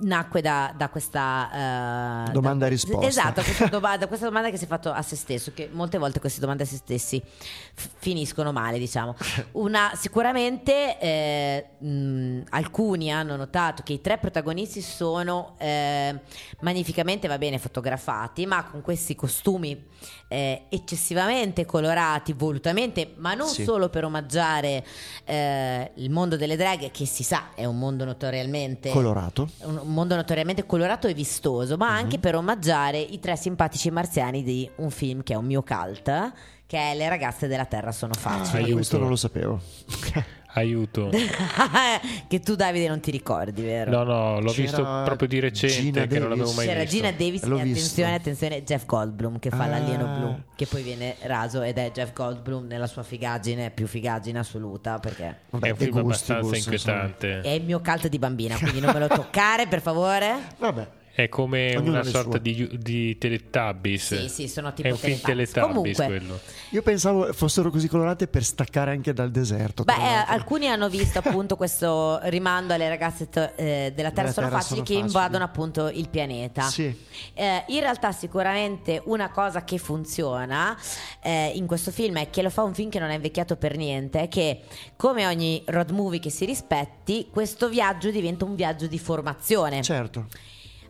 nacque 0.00 0.40
da, 0.40 0.72
da 0.76 0.88
questa 0.88 2.26
uh, 2.28 2.32
domanda 2.32 2.66
e 2.66 2.70
risposta. 2.70 3.06
Esatto, 3.06 3.42
questa 3.42 3.66
domanda, 3.66 4.06
questa 4.06 4.26
domanda, 4.26 4.50
che 4.50 4.56
si 4.56 4.64
è 4.64 4.66
fatto 4.66 4.90
a 4.90 5.02
se 5.02 5.16
stesso, 5.16 5.52
che 5.54 5.68
molte 5.70 5.98
volte 5.98 6.18
queste 6.18 6.40
domande 6.40 6.62
a 6.62 6.66
se 6.66 6.76
stessi 6.76 7.22
f- 7.22 7.88
finiscono 7.98 8.52
male, 8.52 8.78
diciamo. 8.78 9.14
Una, 9.52 9.92
sicuramente 9.94 10.98
eh, 10.98 11.66
mh, 11.78 12.44
alcuni 12.50 13.12
hanno 13.12 13.36
notato 13.36 13.82
che 13.82 13.92
i 13.92 14.00
tre 14.00 14.18
protagonisti 14.18 14.80
sono 14.80 15.56
eh, 15.58 16.18
magnificamente, 16.60 17.28
va 17.28 17.38
bene, 17.38 17.58
fotografati, 17.58 18.46
ma 18.46 18.64
con 18.64 18.80
questi 18.80 19.14
costumi 19.14 19.88
eh, 20.32 20.62
eccessivamente 20.70 21.66
colorati, 21.66 22.32
volutamente, 22.32 23.12
ma 23.16 23.34
non 23.34 23.48
sì. 23.48 23.64
solo 23.64 23.90
per 23.90 24.04
omaggiare 24.04 24.82
eh, 25.24 25.90
il 25.96 26.10
mondo 26.10 26.38
delle 26.38 26.56
draghe, 26.56 26.90
che 26.90 27.04
si 27.04 27.22
sa 27.22 27.50
è 27.54 27.66
un 27.66 27.78
mondo 27.78 28.06
notoriamente 28.06 28.88
colorato. 28.88 29.48
Un, 29.58 29.80
un 29.82 29.92
mondo 29.92 30.16
notoriamente 30.16 30.64
colorato 30.64 31.06
e 31.06 31.12
vistoso, 31.12 31.76
ma 31.76 31.88
uh-huh. 31.88 31.92
anche 31.92 32.18
per 32.18 32.34
omaggiare 32.34 32.98
i 32.98 33.20
tre 33.20 33.36
simpatici 33.36 33.90
marziani 33.90 34.42
di 34.42 34.68
un 34.76 34.90
film 34.90 35.22
che 35.22 35.34
è 35.34 35.36
un 35.36 35.44
mio 35.44 35.62
cult, 35.62 36.32
che 36.66 36.78
è 36.78 36.94
Le 36.96 37.08
ragazze 37.10 37.46
della 37.46 37.66
Terra 37.66 37.92
sono 37.92 38.14
facili. 38.14 38.70
Ah, 38.70 38.74
questo 38.74 38.96
non 38.96 39.10
lo 39.10 39.16
sapevo. 39.16 39.60
Aiuto. 40.54 41.10
che 42.28 42.40
tu 42.40 42.54
Davide 42.54 42.86
non 42.88 43.00
ti 43.00 43.10
ricordi, 43.10 43.62
vero? 43.62 43.90
No, 43.90 44.02
no, 44.02 44.40
l'ho 44.40 44.50
C'era 44.50 44.62
visto 44.62 44.82
proprio 45.04 45.28
di 45.28 45.40
recente 45.40 45.74
Gina 45.74 46.00
che 46.02 46.06
Davis. 46.06 46.18
non 46.18 46.28
l'avevo 46.28 46.52
mai 46.52 46.66
C'era 46.66 46.80
visto. 46.80 46.96
C'era 46.96 47.08
Gina 47.10 47.24
Davis 47.24 47.44
L'ho 47.44 47.56
e 47.56 47.60
attenzione, 47.60 48.14
attenzione, 48.14 48.62
Jeff 48.62 48.84
Goldblum 48.84 49.38
che 49.38 49.50
fa 49.50 49.64
ah. 49.64 49.66
l'alieno 49.68 50.06
blu, 50.18 50.42
che 50.54 50.66
poi 50.66 50.82
viene 50.82 51.16
raso 51.22 51.62
ed 51.62 51.78
è 51.78 51.90
Jeff 51.90 52.12
Goldblum 52.12 52.66
nella 52.66 52.86
sua 52.86 53.02
figaggine, 53.02 53.70
più 53.70 53.86
figaggine 53.86 54.38
assoluta 54.38 54.98
perché 54.98 55.40
Vabbè, 55.50 55.66
è 55.66 55.70
un 55.70 55.76
film 55.76 55.96
abbastanza 55.98 56.56
inquietante. 56.56 57.26
Insomma. 57.26 57.54
È 57.54 57.56
il 57.56 57.64
mio 57.64 57.80
cult 57.80 58.08
di 58.08 58.18
bambina, 58.18 58.56
quindi 58.58 58.80
non 58.80 58.92
me 58.92 59.00
lo 59.00 59.08
toccare 59.08 59.66
per 59.66 59.80
favore. 59.80 60.36
Vabbè. 60.58 61.00
È 61.14 61.28
come 61.28 61.76
Ognuno 61.76 61.90
una 61.90 62.04
sorta 62.04 62.38
di, 62.38 62.70
di, 62.80 63.18
Teletubbies. 63.18 64.22
Sì, 64.22 64.28
sì, 64.30 64.48
sono 64.48 64.72
tipo 64.72 64.88
È 64.88 64.92
un 64.92 64.96
film 64.96 65.20
Teletubbies 65.20 65.66
Comunque, 65.66 66.06
quello. 66.06 66.40
Io 66.70 66.80
pensavo 66.80 67.30
fossero 67.34 67.70
così 67.70 67.86
colorate 67.86 68.28
per 68.28 68.42
staccare 68.42 68.92
anche 68.92 69.12
dal 69.12 69.30
deserto. 69.30 69.84
Beh, 69.84 69.92
eh, 69.92 70.24
alcuni 70.26 70.68
hanno 70.68 70.88
visto 70.88 71.18
appunto 71.18 71.56
questo 71.56 72.18
rimando 72.24 72.72
alle 72.72 72.88
ragazze 72.88 73.28
t- 73.28 73.52
eh, 73.56 73.92
della 73.94 74.10
Terra, 74.10 74.32
sono, 74.32 74.46
terra 74.46 74.60
facili, 74.60 74.76
sono 74.76 74.86
che 74.86 74.94
facili. 74.94 75.06
invadono 75.06 75.44
appunto 75.44 75.88
il 75.88 76.08
pianeta. 76.08 76.62
Sì. 76.62 76.96
Eh, 77.34 77.64
in 77.66 77.80
realtà 77.80 78.10
sicuramente 78.12 79.02
una 79.04 79.30
cosa 79.30 79.64
che 79.64 79.76
funziona 79.76 80.74
eh, 81.20 81.52
in 81.54 81.66
questo 81.66 81.90
film 81.90 82.20
è 82.20 82.30
che 82.30 82.40
lo 82.40 82.48
fa 82.48 82.62
un 82.62 82.72
film 82.72 82.88
che 82.88 82.98
non 82.98 83.10
è 83.10 83.14
invecchiato 83.16 83.56
per 83.56 83.76
niente, 83.76 84.22
è 84.22 84.28
che 84.28 84.62
come 84.96 85.26
ogni 85.26 85.62
road 85.66 85.90
movie 85.90 86.20
che 86.20 86.30
si 86.30 86.46
rispetti, 86.46 87.28
questo 87.30 87.68
viaggio 87.68 88.10
diventa 88.10 88.46
un 88.46 88.54
viaggio 88.54 88.86
di 88.86 88.98
formazione. 88.98 89.82
Certo 89.82 90.26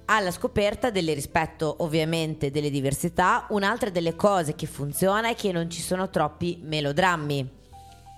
alla 0.06 0.30
scoperta 0.30 0.90
del 0.90 1.14
rispetto 1.14 1.76
ovviamente 1.80 2.50
delle 2.50 2.70
diversità. 2.70 3.46
Un'altra 3.50 3.90
delle 3.90 4.16
cose 4.16 4.54
che 4.54 4.66
funziona 4.66 5.28
è 5.28 5.34
che 5.34 5.52
non 5.52 5.68
ci 5.70 5.80
sono 5.80 6.10
troppi 6.10 6.60
melodrammi. 6.62 7.50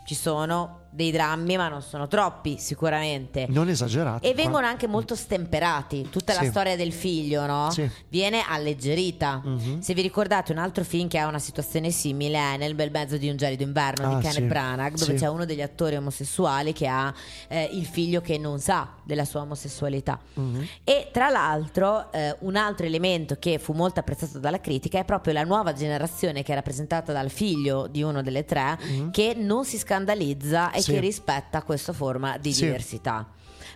Ci 0.05 0.15
sono 0.15 0.84
dei 0.95 1.11
drammi, 1.11 1.57
ma 1.57 1.69
non 1.69 1.83
sono 1.83 2.07
troppi, 2.07 2.57
sicuramente. 2.59 3.47
Non 3.49 3.69
esagerati. 3.69 4.29
E 4.29 4.33
vengono 4.33 4.65
anche 4.67 4.87
molto 4.87 5.17
stemperati. 5.17 6.09
Tutta 6.09 6.35
sì. 6.35 6.45
la 6.45 6.51
storia 6.51 6.77
del 6.77 6.93
figlio, 6.93 7.45
no? 7.47 7.69
Sì. 7.73 7.91
Viene 8.09 8.45
alleggerita. 8.47 9.43
Mm-hmm. 9.45 9.81
Se 9.81 9.93
vi 9.93 10.03
ricordate, 10.03 10.53
un 10.53 10.59
altro 10.59 10.85
film 10.85 11.09
che 11.09 11.19
ha 11.19 11.27
una 11.27 11.41
situazione 11.41 11.91
simile 11.91 12.39
è 12.39 12.57
Nel 12.57 12.77
bel 12.77 12.93
mezzo 12.93 13.17
di 13.17 13.29
un 13.29 13.37
gelido 13.37 13.65
inverno 13.65 14.07
ah, 14.07 14.15
di 14.15 14.21
Kenneth 14.21 14.43
sì. 14.43 14.43
Branagh, 14.43 14.97
dove 14.97 15.15
c'è 15.15 15.27
uno 15.27 15.45
degli 15.45 15.63
attori 15.63 15.97
omosessuali 15.97 16.73
che 16.73 16.87
ha 16.87 17.13
eh, 17.49 17.69
il 17.73 17.87
figlio 17.87 18.21
che 18.21 18.39
non 18.39 18.61
sa 18.61 18.93
della 19.03 19.25
sua 19.25 19.41
omosessualità. 19.41 20.21
Mm-hmm. 20.39 20.63
E 20.85 21.09
tra 21.13 21.29
l'altro, 21.29 22.13
eh, 22.13 22.37
un 22.41 22.55
altro 22.55 22.87
elemento 22.87 23.37
che 23.41 23.59
fu 23.59 23.73
molto 23.73 23.99
apprezzato 23.99 24.39
dalla 24.39 24.61
critica 24.61 25.01
è 25.01 25.05
proprio 25.05 25.33
la 25.33 25.43
nuova 25.43 25.73
generazione 25.73 26.45
che 26.45 26.53
è 26.53 26.55
rappresentata 26.55 27.13
dal 27.13 27.31
figlio 27.31 27.89
di 27.89 28.03
uno 28.03 28.23
delle 28.23 28.45
tre, 28.45 28.79
mm-hmm. 28.81 29.11
che 29.11 29.35
non 29.37 29.65
si 29.65 29.77
scandalizza 29.77 30.71
e 30.71 30.83
sì. 30.85 30.93
che 30.93 31.01
rispetta 31.01 31.63
questa 31.63 31.93
forma 31.93 32.39
di 32.39 32.53
sì. 32.53 32.65
diversità. 32.65 33.29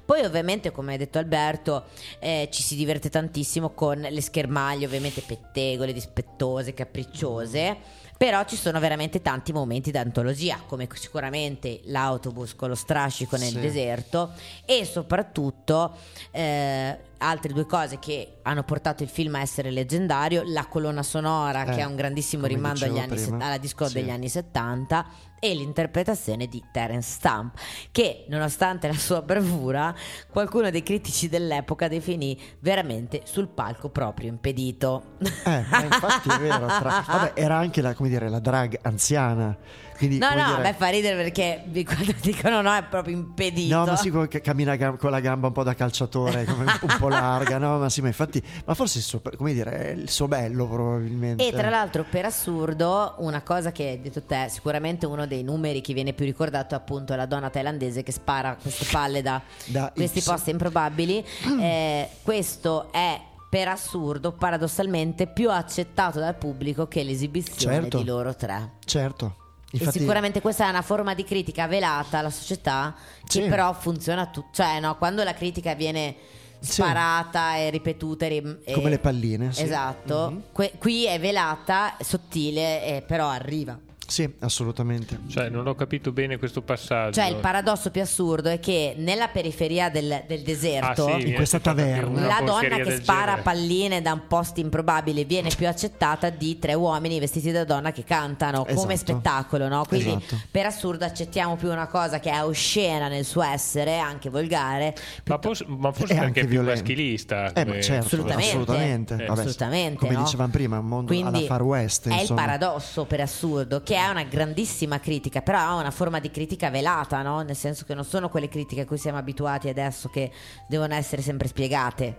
Poi 0.05 0.25
ovviamente, 0.25 0.71
come 0.71 0.95
ha 0.95 0.97
detto 0.97 1.19
Alberto, 1.19 1.85
eh, 2.19 2.49
ci 2.51 2.63
si 2.63 2.77
diverte 2.77 3.11
tantissimo 3.11 3.71
con 3.71 3.99
le 3.99 4.21
schermaglie, 4.23 4.87
ovviamente 4.87 5.21
pettegole, 5.21 5.93
dispettose, 5.93 6.73
capricciose. 6.73 7.77
Però 8.17 8.43
ci 8.45 8.57
sono 8.57 8.81
veramente 8.81 9.23
tanti 9.23 9.53
momenti 9.53 9.93
d'antologia, 9.93 10.61
come 10.67 10.89
sicuramente 10.95 11.81
l'autobus 11.85 12.57
con 12.57 12.69
lo 12.69 12.75
strascico 12.75 13.37
nel 13.37 13.51
Sì. 13.51 13.61
deserto 13.61 14.33
e 14.65 14.85
soprattutto 14.85 15.95
eh, 16.33 16.99
altre 17.19 17.53
due 17.53 17.65
cose 17.67 18.01
che 18.01 18.39
hanno 18.43 18.65
portato 18.65 19.05
il 19.05 19.09
film 19.09 19.37
a 19.37 19.41
essere 19.41 19.71
leggendario, 19.71 20.43
la 20.47 20.67
colonna 20.67 21.05
sonora 21.05 21.65
Eh, 21.65 21.75
che 21.77 21.81
è 21.81 21.85
un 21.85 21.95
grandissimo 21.95 22.47
rimando 22.47 22.87
anni 22.87 23.01
alla 23.41 23.57
disco 23.59 23.87
Sì. 23.87 23.95
degli 23.95 24.11
anni 24.11 24.29
70 24.29 25.07
e 25.41 25.55
l'interpretazione 25.55 26.47
di 26.47 26.63
Terence 26.73 27.11
Stamp 27.13 27.59
che 27.91 28.25
nonostante 28.29 28.87
la 28.87 28.95
sua 28.95 29.23
bravura 29.23 29.95
qualcuno 30.31 30.71
dei 30.71 30.83
critici 30.83 31.29
dell'epoca 31.29 31.89
definì 31.89 32.39
veramente 32.61 33.23
sul 33.25 33.49
palco 33.49 33.89
proprio 33.91 34.29
impedito 34.29 35.17
Eh, 35.45 35.65
ma 35.71 35.83
infatti 35.85 36.29
è 36.29 36.39
vero. 36.39 36.67
tra- 36.67 37.05
vabbè, 37.07 37.33
era 37.35 37.57
anche 37.57 37.81
la, 37.81 37.95
dire, 37.99 38.29
la 38.29 38.39
drag 38.41 38.79
anziana. 38.83 39.57
Quindi, 39.99 40.19
no 40.19 40.29
no 40.33 40.47
dire- 40.47 40.63
me 40.63 40.75
fa 40.75 40.89
ridere 40.89 41.17
perché 41.17 41.65
quando 41.85 42.15
dicono 42.21 42.61
no 42.63 42.73
è 42.73 42.85
proprio 42.85 43.17
impedito 43.17 43.75
No, 43.77 43.85
ma 43.85 43.97
sì, 43.97 44.11
co- 44.11 44.27
che 44.29 44.41
cammina 44.41 44.77
con 44.97 45.11
la 45.11 45.19
gamba 45.21 45.49
un 45.49 45.53
po' 45.53 45.65
da 45.65 45.75
calciatore, 45.75 46.47
un, 46.49 46.97
po' 46.99 47.09
larga, 47.09 47.59
no? 47.59 47.79
Ma 47.79 47.89
sì, 47.89 48.01
ma 48.01 48.07
infatti, 48.07 48.41
ma 48.65 48.75
forse 48.75 48.99
il 48.99 49.05
suo, 49.05 49.21
come 49.37 49.53
dire, 49.53 49.93
il 49.97 50.09
suo 50.09 50.29
bello 50.29 50.69
probabilmente. 50.69 51.47
E 51.47 51.51
tra 51.53 51.69
l'altro, 51.69 52.05
per 52.09 52.27
assurdo, 52.27 53.17
una 53.19 53.43
cosa 53.43 53.73
che 53.73 53.89
hai 53.89 54.01
detto 54.01 54.23
te, 54.23 54.47
sicuramente 54.49 55.05
uno 55.07 55.27
dei 55.27 55.43
numeri 55.43 55.81
che 55.81 55.93
viene 55.95 56.13
più 56.13 56.25
ricordato 56.25 56.75
è 56.75 56.79
appunto 56.79 57.15
la 57.17 57.27
donna 57.27 57.51
thailandese 57.51 58.03
che 58.05 58.13
spara 58.13 58.57
queste 58.61 58.87
palle 58.91 59.21
da, 59.21 59.43
Da 59.67 59.91
questi 59.95 60.21
X. 60.21 60.25
posti 60.27 60.51
improbabili. 60.51 61.25
Eh, 61.69 62.09
questo 62.23 62.93
è 62.93 63.21
per 63.51 63.67
assurdo, 63.69 64.33
paradossalmente, 64.33 65.27
più 65.27 65.51
accettato 65.51 66.21
dal 66.21 66.37
pubblico 66.37 66.87
che 66.87 67.03
l'esibizione 67.03 67.81
Certo. 67.81 67.99
di 67.99 68.05
loro 68.05 68.35
tre. 68.37 68.75
Certo. 68.85 69.35
E 69.71 69.77
Infatti, 69.77 69.99
sicuramente 69.99 70.41
questa 70.41 70.67
è 70.67 70.69
una 70.71 70.81
forma 70.83 71.15
di 71.15 71.25
critica 71.25 71.67
velata 71.67 72.19
alla 72.19 72.31
società 72.31 72.95
che 73.27 73.43
Sì. 73.43 73.49
però 73.49 73.73
funziona 73.75 74.27
tutto. 74.27 74.49
Cioè, 74.53 74.81
no, 74.81 74.97
quando 74.97 75.23
la 75.25 75.35
critica 75.35 75.75
viene 75.75 76.17
Sì. 76.61 76.73
sparata 76.73 77.57
e 77.57 77.69
ripetuta 77.71 78.25
e 78.27 78.43
Come 78.73 78.89
le 78.91 78.99
palline, 78.99 79.53
sì. 79.53 79.63
Esatto. 79.63 80.31
Mhm. 80.31 80.43
Que- 80.53 80.73
qui 80.79 81.05
è 81.07 81.21
velata, 81.21 81.97
sottile, 82.01 82.83
eh, 82.85 83.03
però 83.03 83.29
arriva. 83.29 83.79
Sì, 84.09 84.27
assolutamente. 84.39 85.19
Cioè, 85.29 85.51
non 85.51 85.67
ho 85.67 85.75
capito 85.75 86.13
bene 86.13 86.39
questo 86.39 86.63
passaggio. 86.63 87.21
Cioè, 87.21 87.29
il 87.29 87.37
paradosso 87.37 87.91
più 87.91 88.01
assurdo 88.01 88.49
è 88.49 88.59
che 88.59 88.95
nella 88.97 89.29
periferia 89.29 89.91
del, 89.91 90.25
del 90.27 90.41
deserto. 90.41 91.05
Ah, 91.05 91.09
sì, 91.09 91.13
In 91.13 91.19
viene 91.19 91.35
questa 91.35 91.59
taverna. 91.61 92.27
La 92.27 92.41
donna 92.43 92.77
che 92.77 92.97
spara 92.97 93.25
genere. 93.27 93.43
palline 93.43 94.01
da 94.01 94.15
un 94.15 94.23
posto 94.27 94.61
improbabile 94.61 95.25
viene 95.25 95.51
più 95.55 95.69
accettata 95.69 96.31
di 96.31 96.59
tre 96.59 96.73
uomini 96.73 97.21
vestiti 97.21 97.51
da 97.51 97.65
donna 97.65 97.93
che 97.93 98.03
cantano 98.05 98.65
come 98.65 98.95
Esatto. 98.95 99.13
spettacolo, 99.13 99.69
no? 99.69 99.85
Quindi 99.87 100.09
Esatto. 100.09 100.41
per 100.51 100.65
assurdo 100.65 101.05
accettiamo 101.05 101.57
più 101.57 101.71
una 101.71 101.87
cosa 101.87 102.19
che 102.19 102.31
è 102.31 102.43
oscena 102.43 103.09
nel 103.09 103.27
suo 103.27 103.43
essere, 103.43 103.99
anche 103.99 104.31
volgare. 104.31 104.95
Ma, 105.27 105.39
pos- 105.39 105.65
ma 105.67 105.93
forse 105.93 106.17
anche 106.17 106.41
è 106.41 106.47
più 106.47 106.63
maschilista. 106.63 107.53
Eh, 107.53 107.65
ma 107.67 107.73
come- 107.73 107.83
certo, 107.83 108.07
Assolutamente. 108.07 108.47
assolutamente. 108.49 109.15
Eh, 109.15 109.27
Vabbè, 109.27 109.41
assolutamente, 109.41 109.99
Come 109.99 110.15
no? 110.15 110.23
dicevamo 110.23 110.51
prima, 110.51 110.79
un 110.79 110.87
mondo 110.87 111.13
Quindi 111.13 111.37
alla 111.41 111.47
Far 111.47 111.63
West. 111.63 112.09
È 112.09 112.15
il 112.15 112.21
insomma. 112.21 112.41
paradosso 112.41 113.05
per 113.05 113.21
assurdo, 113.21 113.83
che 113.83 113.97
è 113.99 114.09
una 114.09 114.23
grandissima 114.25 115.01
critica, 115.01 115.43
però 115.43 115.77
è 115.77 115.81
una 115.81 115.91
forma 115.91 116.21
di 116.21 116.31
critica 116.31 116.71
velata, 116.71 117.23
no? 117.23 117.43
Nel 117.43 117.57
senso 117.57 117.85
che 117.85 117.95
non 117.95 118.05
sono 118.05 118.29
quelle 118.29 118.49
critiche 118.49 118.83
a 118.83 118.87
cui 118.87 118.99
siamo 118.99 119.19
abituati 119.19 119.69
adesso 119.69 120.09
che 120.09 120.31
devono 120.69 120.95
essere 120.95 121.23
sempre 121.23 121.49
spiegate. 121.49 122.17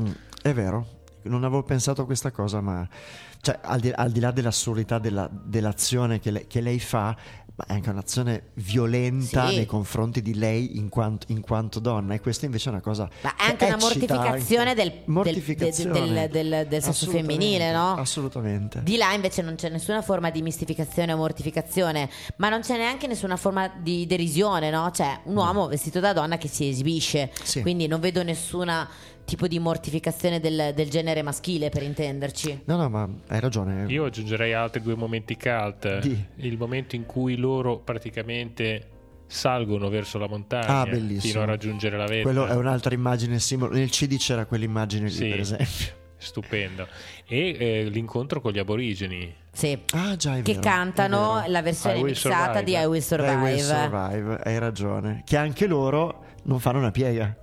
Mm, 0.00 0.10
è 0.42 0.52
vero, 0.52 0.86
non 1.22 1.44
avevo 1.44 1.62
pensato 1.62 2.02
a 2.02 2.04
questa 2.04 2.30
cosa, 2.30 2.60
ma 2.60 2.86
cioè, 3.40 3.58
al, 3.62 3.80
di, 3.80 3.90
al 3.90 4.10
di 4.10 4.20
là 4.20 4.30
dell'assurdità 4.30 4.98
della- 4.98 5.30
dell'azione 5.30 6.18
che, 6.18 6.30
le- 6.30 6.46
che 6.46 6.60
lei 6.60 6.78
fa, 6.78 7.16
ma 7.60 7.66
è 7.66 7.72
anche 7.74 7.90
un'azione 7.90 8.42
violenta 8.54 9.48
Sì. 9.48 9.56
nei 9.56 9.66
confronti 9.66 10.22
di 10.22 10.34
lei 10.34 10.78
in 10.78 10.88
quanto, 10.88 11.26
in 11.30 11.40
quanto 11.42 11.78
donna, 11.78 12.14
e 12.14 12.20
questa 12.20 12.46
invece 12.46 12.68
è 12.70 12.72
una 12.72 12.80
cosa. 12.80 13.08
Ma 13.22 13.32
è 13.34 13.36
che 13.36 13.44
anche 13.50 13.64
una 13.66 13.76
mortificazione 13.76 14.70
anche. 14.70 14.74
del- 14.82 14.90
del- 14.92 15.02
Mortificazione. 15.06 15.92
del- 15.92 16.30
del- 16.30 16.66
del 16.68 16.80
sesso 16.82 16.90
Assolutamente, 17.04 17.32
femminile, 17.34 17.72
no? 17.72 17.94
Assolutamente. 17.96 18.82
Di 18.82 18.96
là 18.96 19.12
invece 19.12 19.42
non 19.42 19.56
c'è 19.56 19.68
nessuna 19.68 20.00
forma 20.02 20.30
di 20.30 20.40
mistificazione 20.42 21.12
o 21.12 21.16
mortificazione, 21.16 22.08
ma 22.36 22.48
non 22.48 22.60
c'è 22.60 22.76
neanche 22.76 23.06
nessuna 23.06 23.36
forma 23.36 23.68
di 23.68 24.06
derisione, 24.06 24.70
no? 24.70 24.90
Cioè, 24.90 25.20
un 25.24 25.36
uomo 25.36 25.66
vestito 25.68 26.00
da 26.00 26.12
donna 26.12 26.38
che 26.38 26.48
si 26.48 26.68
esibisce, 26.68 27.30
Sì. 27.42 27.60
quindi 27.60 27.86
non 27.86 28.00
vedo 28.00 28.22
nessuna 28.22 28.88
tipo 29.30 29.46
di 29.46 29.60
mortificazione 29.60 30.40
del, 30.40 30.72
del 30.74 30.90
genere 30.90 31.22
maschile, 31.22 31.68
per 31.68 31.84
intenderci. 31.84 32.62
No, 32.64 32.76
no, 32.76 32.88
ma 32.88 33.08
hai 33.28 33.38
ragione. 33.38 33.84
Io 33.86 34.04
aggiungerei 34.04 34.52
altri 34.54 34.82
due 34.82 34.96
momenti 34.96 35.36
cult. 35.36 36.00
Di. 36.00 36.24
Il 36.38 36.58
momento 36.58 36.96
in 36.96 37.06
cui 37.06 37.36
loro 37.36 37.78
praticamente 37.78 38.88
salgono 39.28 39.88
verso 39.88 40.18
la 40.18 40.26
montagna 40.26 40.80
Ah, 40.80 40.86
fino 41.20 41.42
a 41.42 41.44
raggiungere 41.44 41.96
la 41.96 42.06
vetta. 42.06 42.22
Quello 42.22 42.46
è 42.46 42.54
un'altra 42.56 42.92
immagine 42.92 43.38
simbolo. 43.38 43.72
Nel 43.72 43.88
CD 43.90 44.16
c'era 44.16 44.46
quell'immagine 44.46 45.04
lì, 45.06 45.12
Sì. 45.14 45.28
per 45.28 45.38
esempio. 45.38 45.98
Stupendo. 46.18 46.88
E 47.28 47.56
eh, 47.56 47.84
l'incontro 47.84 48.40
con 48.40 48.50
gli 48.50 48.58
aborigeni. 48.58 49.32
Sì. 49.52 49.78
Ah, 49.92 50.16
già, 50.16 50.34
Che 50.34 50.42
vero, 50.42 50.60
cantano 50.60 51.44
la 51.46 51.62
versione 51.62 51.98
I 51.98 52.02
mixata 52.02 52.58
Survive. 52.58 52.64
di 52.64 52.72
I 52.72 52.84
Will 52.84 53.00
Survive. 53.00 53.36
will 53.36 53.58
survive, 53.58 54.40
hai 54.42 54.58
ragione. 54.58 55.22
Che 55.24 55.36
anche 55.36 55.66
loro 55.68 56.24
non 56.42 56.58
fanno 56.58 56.78
una 56.78 56.90
piega. 56.90 57.34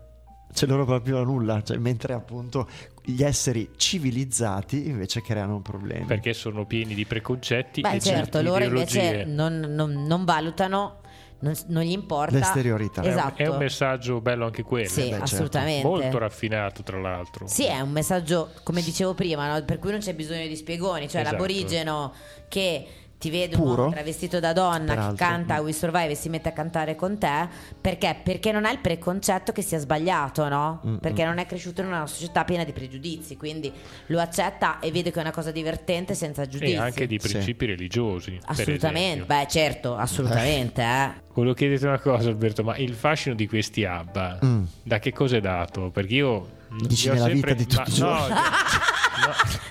Cioè 0.54 0.68
loro 0.68 0.86
proprio 0.86 1.24
nulla, 1.24 1.62
cioè, 1.62 1.78
mentre 1.78 2.14
appunto 2.14 2.68
gli 3.04 3.24
esseri 3.24 3.70
civilizzati 3.78 4.88
invece 4.88 5.22
creano 5.22 5.60
problemi. 5.62 6.06
Perché 6.06 6.34
sono 6.34 6.66
pieni 6.66 6.94
di 6.96 7.06
preconcetti 7.06 7.82
Beh, 7.82 7.96
e 7.96 8.00
certo, 8.00 8.42
loro 8.42 8.64
ideologie. 8.64 9.00
invece 9.00 9.26
non, 9.26 9.60
non- 9.60 10.06
non 10.06 10.26
valutano, 10.26 11.02
non, 11.40 11.54
non 11.68 11.84
gli 11.84 11.92
importa. 11.92 12.36
L'esteriorità. 12.36 13.02
È 13.02 13.06
un- 13.06 13.12
Esatto. 13.12 13.42
È 13.44 13.48
un 13.48 13.58
messaggio 13.58 14.20
bello 14.20 14.46
anche 14.46 14.64
quello. 14.64 14.88
Sì, 14.90 15.02
beh, 15.02 15.08
certo. 15.10 15.24
assolutamente. 15.24 15.88
Molto 15.88 16.18
raffinato, 16.18 16.82
tra 16.82 17.00
l'altro. 17.00 17.46
Sì, 17.48 17.66
è 17.66 17.80
un 17.80 17.92
messaggio, 17.92 18.50
come 18.64 18.82
dicevo 18.82 19.14
prima, 19.14 19.54
no? 19.54 19.64
per 19.64 19.78
cui 19.78 19.92
non 19.92 20.00
c'è 20.00 20.16
bisogno 20.16 20.48
di 20.48 20.56
spiegoni, 20.56 21.08
cioè 21.08 21.22
Esatto. 21.22 21.36
l'aborigeno 21.36 22.14
che 22.48 22.88
ti 23.20 23.32
vede 23.32 23.56
un 23.56 23.62
uomo 23.64 23.90
travestito 23.90 24.40
da 24.40 24.54
donna 24.54 24.86
Peraltro. 24.94 25.12
che 25.12 25.18
canta 25.18 25.60
We 25.62 25.74
Survive 25.74 26.12
e 26.12 26.16
si 26.16 26.30
mette 26.30 26.50
a 26.50 26.52
cantare 26.52 26.96
con 26.96 27.18
te, 27.18 27.48
perché? 27.82 28.16
Perché 28.24 28.52
non 28.52 28.64
ha 28.66 28.72
il 28.72 28.78
preconcetto 28.78 29.52
che 29.52 29.64
sia 29.64 29.80
sbagliato, 29.80 30.48
no? 30.48 30.82
Mm, 30.86 30.96
Perché 30.98 31.26
non 31.26 31.40
è 31.40 31.46
cresciuto 31.48 31.82
in 31.82 31.88
una 31.88 32.06
società 32.06 32.44
piena 32.46 32.64
di 32.64 32.74
pregiudizi, 32.74 33.36
quindi 33.36 33.72
lo 34.08 34.20
accetta 34.20 34.80
e 34.80 34.92
vede 34.92 35.10
che 35.12 35.18
è 35.18 35.22
una 35.22 35.32
cosa 35.32 35.50
divertente 35.52 36.14
senza 36.14 36.46
giudizi. 36.46 36.74
E 36.74 36.78
anche 36.78 37.08
di 37.08 37.18
Sì. 37.20 37.30
principi 37.30 37.66
religiosi. 37.66 38.32
per 38.32 38.42
Assolutamente, 38.52 39.26
beh 39.26 39.48
certo, 39.50 39.96
assolutamente, 39.96 40.82
eh. 40.84 41.12
Volevo 41.34 41.54
chiederti 41.56 41.86
una 41.86 42.00
cosa, 42.00 42.30
Alberto, 42.30 42.64
ma 42.64 42.78
il 42.78 42.94
fascino 42.94 43.34
di 43.36 43.48
questi 43.48 43.84
ABBA 43.86 44.40
Mm. 44.46 44.64
da 44.84 45.00
che 45.00 45.12
cosa 45.14 45.38
è 45.38 45.42
dato? 45.42 45.90
Perché 45.90 46.14
io. 46.14 46.56
Dici 46.86 47.06
li 47.06 47.10
ho 47.12 47.14
nella 47.14 47.26
sempre- 47.28 47.54
vita 47.56 47.64
di 47.64 47.76
tutti 47.76 47.90
i 47.90 48.02
ma- 48.02 48.08
giorni. 48.18 48.34
no, 48.34 48.40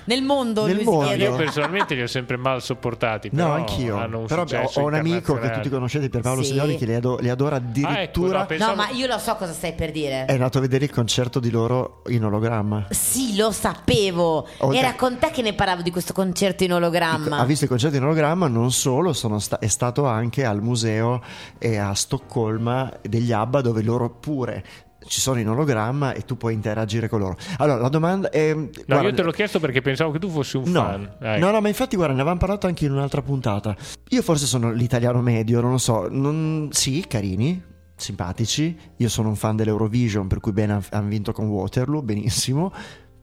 Nel 0.05 0.21
mondo 0.23 0.65
Nel 0.65 0.83
mondo. 0.83 1.11
Io 1.13 1.35
personalmente 1.35 1.95
li 1.95 2.01
ho 2.01 2.07
sempre 2.07 2.37
mal 2.37 2.61
sopportati. 2.61 3.29
No, 3.33 3.51
anch'io. 3.51 3.97
Hanno 3.97 4.19
un 4.19 4.25
Però 4.25 4.43
ho, 4.43 4.47
successo 4.47 4.79
ho 4.81 4.85
un 4.85 4.93
amico 4.93 5.35
che 5.37 5.51
tutti 5.51 5.69
conoscete, 5.69 6.09
Pierpaolo 6.09 6.41
Sì. 6.41 6.49
Signori, 6.49 6.77
che 6.77 6.85
li, 6.85 6.93
ado- 6.95 7.17
li 7.19 7.29
adora 7.29 7.55
Ah, 7.55 7.59
ecco, 7.59 7.67
addirittura. 7.69 8.39
no, 8.39 8.45
pensavo- 8.45 8.71
No, 8.71 8.77
ma 8.77 8.89
io 8.89 9.07
lo 9.07 9.17
so 9.17 9.35
cosa 9.35 9.53
stai 9.53 9.73
per 9.73 9.91
dire. 9.91 10.25
È 10.25 10.33
andato 10.33 10.57
a 10.57 10.61
vedere 10.61 10.85
il 10.85 10.91
concerto 10.91 11.39
di 11.39 11.49
loro 11.49 12.01
in 12.07 12.23
ologramma. 12.23 12.87
Sì, 12.89 13.35
lo 13.35 13.51
sapevo. 13.51 14.47
Oltre- 14.59 14.79
Era 14.79 14.95
con 14.95 15.17
te 15.17 15.29
che 15.31 15.41
ne 15.41 15.53
parlavo 15.53 15.81
di 15.81 15.91
questo 15.91 16.13
concerto 16.13 16.63
in 16.63 16.73
ologramma. 16.73 17.37
Ha 17.37 17.45
visto 17.45 17.65
il 17.65 17.69
concerto 17.69 17.95
in 17.97 18.03
ologramma, 18.03 18.47
non 18.47 18.71
solo, 18.71 19.13
sono 19.13 19.39
sta- 19.39 19.59
è 19.59 19.67
stato 19.67 20.05
anche 20.05 20.45
al 20.45 20.61
museo 20.61 21.21
e 21.57 21.77
a 21.77 21.93
Stoccolma 21.93 22.91
degli 23.01 23.31
ABBA 23.31 23.61
dove 23.61 23.81
loro 23.81 24.09
pure 24.09 24.63
ci 25.07 25.19
sono 25.21 25.39
in 25.39 25.49
ologramma 25.49 26.13
e 26.13 26.23
tu 26.25 26.37
puoi 26.37 26.53
interagire 26.53 27.07
con 27.09 27.19
loro. 27.19 27.37
Allora, 27.57 27.81
la 27.81 27.89
domanda 27.89 28.29
è... 28.29 28.53
No, 28.53 28.69
guarda- 28.85 29.07
io 29.09 29.13
te 29.13 29.23
l'ho 29.23 29.31
chiesto 29.31 29.59
perché 29.59 29.81
pensavo 29.81 30.11
che 30.11 30.19
tu 30.19 30.29
fossi 30.29 30.57
un 30.57 30.63
No, 30.67 30.81
fan. 30.81 31.11
Ecco. 31.19 31.45
no, 31.45 31.51
no, 31.51 31.61
ma 31.61 31.67
infatti 31.67 31.95
guarda, 31.95 32.13
ne 32.13 32.19
avevamo 32.21 32.39
parlato 32.39 32.67
anche 32.67 32.85
in 32.85 32.91
un'altra 32.91 33.21
puntata. 33.21 33.75
Io 34.09 34.21
forse 34.21 34.45
sono 34.45 34.71
l'italiano 34.71 35.21
medio, 35.21 35.61
non 35.61 35.71
lo 35.71 35.77
so. 35.77 36.07
Non... 36.09 36.69
Sì, 36.71 37.05
carini, 37.07 37.61
simpatici. 37.95 38.77
Io 38.97 39.09
sono 39.09 39.29
un 39.29 39.35
fan 39.35 39.55
dell'Eurovision, 39.55 40.27
per 40.27 40.39
cui 40.39 40.51
bene 40.51 40.79
hanno 40.91 41.07
vinto 41.07 41.31
con 41.31 41.47
Waterloo, 41.47 42.01
benissimo. 42.01 42.71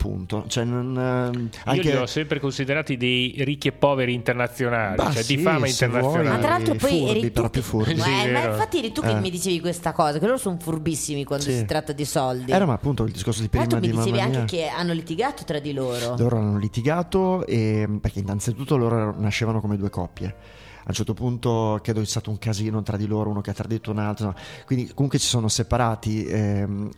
Punto. 0.05 0.45
Cioè, 0.49 0.65
non, 0.65 0.95
ehm, 0.99 1.41
Io 1.45 1.51
anche... 1.65 1.91
li 1.91 1.97
ho 1.97 2.05
sempre 2.05 2.39
considerati 2.39 2.99
dei 2.99 3.35
ricchi 3.39 3.69
e 3.69 3.73
poveri 3.73 4.13
internazionali, 4.13 4.97
Bah, 4.97 5.11
cioè 5.13 5.23
sì, 5.23 5.37
di 5.37 5.43
fama 5.43 5.67
internazionale. 5.67 6.29
Ma 6.29 6.39
tra 6.39 6.49
l'altro 6.51 6.75
poi 6.75 6.91
furbi, 6.91 7.09
eri 7.21 7.33
tu 7.33 7.49
che- 7.51 7.63
furbi. 7.63 7.95
Ma, 7.95 8.05
Sì, 8.05 8.11
ma 8.11 8.23
vero. 8.41 8.53
infatti 8.53 8.79
eri 8.81 8.93
tu 8.93 9.01
che 9.01 9.11
Eh. 9.13 9.21
mi 9.21 9.31
dicevi 9.31 9.61
questa 9.61 9.93
cosa, 9.93 10.19
che 10.19 10.27
loro 10.27 10.37
sono 10.37 10.59
furbissimi 10.61 11.25
quando 11.25 11.47
Sì. 11.47 11.55
si 11.57 11.65
tratta 11.65 11.95
di 11.95 12.05
soldi. 12.05 12.53
Era 12.53 12.67
ma 12.67 12.75
appunto 12.75 13.05
il 13.05 13.13
discorso 13.13 13.41
di 13.41 13.49
prima 13.49 13.65
l'altro 13.65 13.81
mi 13.81 13.91
di 13.91 13.97
dicevi 13.97 14.21
anche 14.21 14.45
che 14.45 14.69
hanno 14.69 14.93
litigato 14.93 15.43
tra 15.45 15.59
di 15.59 15.73
loro. 15.73 16.17
Loro 16.19 16.37
hanno 16.37 16.59
litigato 16.59 17.47
e, 17.47 17.89
perché 17.99 18.19
innanzitutto 18.19 18.77
loro 18.77 19.15
nascevano 19.19 19.63
come 19.63 19.79
due 19.79 19.89
coppie. 19.89 20.27
a 20.27 20.89
un 20.89 20.95
certo 20.95 21.15
punto 21.15 21.79
credo 21.83 22.01
sia 22.01 22.09
stato 22.11 22.29
un 22.29 22.37
casino 22.39 22.83
tra 22.83 22.99
di 22.99 23.07
loro, 23.07 23.31
uno 23.31 23.41
che 23.41 23.49
ha 23.49 23.55
tradito 23.55 23.91
un 23.91 23.97
altro, 24.01 24.35
quindi 24.67 24.93
comunque 24.93 25.19
ci 25.19 25.27
sono 25.29 25.49
separati. 25.49 26.27
Ehm, 26.27 26.91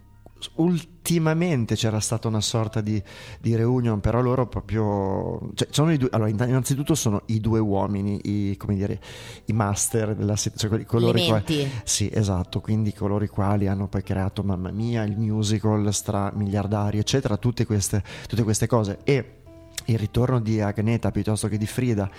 ultimamente 0.57 1.75
c'era 1.75 2.01
stata 2.01 2.29
una 2.29 2.41
sorta 2.41 2.81
di, 2.81 3.03
di 3.41 3.55
reunion, 3.55 4.01
però 4.01 4.21
loro 4.21 4.47
proprio... 4.47 5.51
Cioè, 5.55 5.69
sono 5.71 5.93
i 5.93 5.97
due, 5.97 6.09
allora, 6.13 6.29
innanzitutto 6.29 6.95
sono 6.95 7.23
i 7.27 7.41
due 7.41 7.59
uomini, 7.59 8.21
i, 8.25 8.57
come 8.57 8.75
dire, 8.75 9.01
i 9.47 9.53
master 9.53 10.15
della 10.15 10.37
cioè 10.37 10.85
coloro 10.85 11.19
i 11.19 11.27
quali, 11.27 11.71
Sì, 11.85 12.11
esatto, 12.13 12.61
quindi 12.61 12.93
coloro 12.93 13.25
i 13.25 13.29
quali 13.29 13.67
hanno 13.67 13.89
poi 13.89 14.03
creato 14.03 14.43
Mamma 14.43 14.71
Mia, 14.71 15.03
il 15.05 15.17
musical 15.17 15.93
stra 15.93 16.31
miliardario, 16.35 17.01
eccetera, 17.01 17.37
tutte 17.37 17.65
queste, 17.67 18.03
tutte 18.27 18.43
queste 18.43 18.67
cose. 18.67 18.99
E 19.05 19.31
il 19.87 19.99
ritorno 19.99 20.41
di 20.41 20.61
Agneta 20.61 21.11
piuttosto 21.11 21.49
che 21.49 21.59
di 21.59 21.67
Frida 21.67 22.11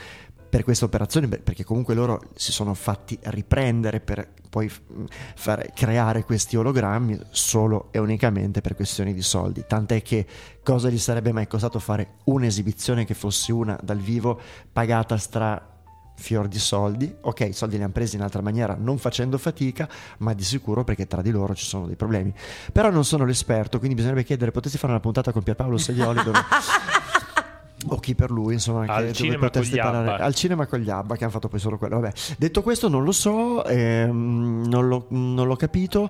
per 0.50 0.64
questa 0.64 0.86
operazione 0.86 1.28
perché 1.28 1.64
comunque 1.64 1.94
loro 1.94 2.22
si 2.36 2.52
sono 2.52 2.74
fatti 2.74 3.18
riprendere 3.24 4.00
per 4.00 4.34
poi 4.50 4.72
fare, 5.36 5.72
creare 5.76 6.24
questi 6.24 6.56
ologrammi 6.56 7.20
solo 7.30 7.90
e 7.92 8.00
unicamente 8.00 8.62
per 8.62 8.76
questioni 8.76 9.14
di 9.14 9.22
soldi. 9.22 9.66
Tant'è 9.68 10.02
che 10.02 10.26
cosa 10.64 10.90
gli 10.90 10.98
sarebbe 10.98 11.32
mai 11.32 11.48
costato 11.48 11.80
fare 11.80 12.16
un'esibizione 12.26 13.06
che 13.06 13.14
fosse 13.14 13.52
una 13.52 13.78
dal 13.82 13.98
vivo 13.98 14.40
pagata 14.72 15.18
stra 15.18 15.76
fior 16.16 16.48
di 16.48 16.58
soldi? 16.58 17.14
Ok 17.22 17.42
i 17.42 17.54
soldi 17.54 17.78
li 17.78 17.84
hanno 17.84 17.92
presi 17.92 18.16
in 18.16 18.24
altra 18.24 18.42
maniera 18.42 18.76
non 18.80 18.98
facendo 18.98 19.38
fatica 19.38 19.88
ma 20.20 20.34
di 20.34 20.44
sicuro 20.44 20.84
perché 20.84 21.06
tra 21.06 21.22
di 21.22 21.30
loro 21.30 21.54
ci 21.54 21.66
sono 21.66 21.86
dei 21.86 21.96
problemi. 21.96 22.34
Però 22.72 22.90
non 22.90 23.06
sono 23.06 23.26
l'esperto 23.26 23.78
quindi 23.78 23.96
bisognerebbe 23.96 24.26
chiedere 24.26 24.52
potessi 24.52 24.78
fare 24.78 24.94
una 24.94 25.02
puntata 25.02 25.32
con 25.32 25.44
Pierpaolo 25.44 25.78
Sedioli 25.78 26.24
dove 26.24 26.40
o 27.90 27.98
chi 28.00 28.16
per 28.16 28.32
lui, 28.32 28.54
insomma, 28.54 28.86
al 28.88 29.14
cinema, 29.14 29.50
parlare, 29.50 30.24
al 30.24 30.36
cinema 30.36 30.66
con 30.66 30.80
gli 30.80 30.90
Abba 30.90 31.16
che 31.16 31.24
hanno 31.24 31.34
fatto 31.34 31.48
poi 31.48 31.60
solo 31.60 31.78
quello. 31.78 32.00
Vabbè, 32.00 32.14
detto 32.38 32.62
questo, 32.62 32.90
non 32.90 33.04
lo 33.04 33.12
so, 33.12 33.66
ehm, 33.66 34.66
non, 34.68 34.88
l'ho, 34.88 35.06
non 35.10 35.48
l'ho 35.48 35.56
capito 35.56 36.10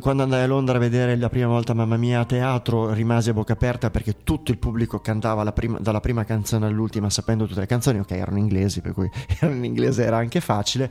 quando 0.00 0.22
andai 0.22 0.42
a 0.42 0.46
Londra 0.46 0.76
a 0.76 0.80
vedere 0.80 1.16
la 1.16 1.28
prima 1.28 1.48
volta 1.48 1.74
Mamma 1.74 1.96
Mia 1.96 2.20
a 2.20 2.24
teatro 2.24 2.92
rimasi 2.92 3.30
a 3.30 3.32
bocca 3.32 3.54
aperta 3.54 3.90
perché 3.90 4.22
tutto 4.22 4.50
il 4.50 4.58
pubblico 4.58 5.00
cantava 5.00 5.50
prima, 5.52 5.78
dalla 5.80 6.00
prima 6.00 6.24
canzone 6.24 6.66
all'ultima 6.66 7.10
sapendo 7.10 7.46
tutte 7.46 7.60
le 7.60 7.66
canzoni, 7.66 7.98
ok 7.98 8.10
erano 8.12 8.38
inglesi 8.38 8.80
per 8.80 8.92
cui 8.92 9.10
in 9.42 9.64
inglese 9.64 10.04
era 10.04 10.16
anche 10.16 10.40
facile 10.40 10.90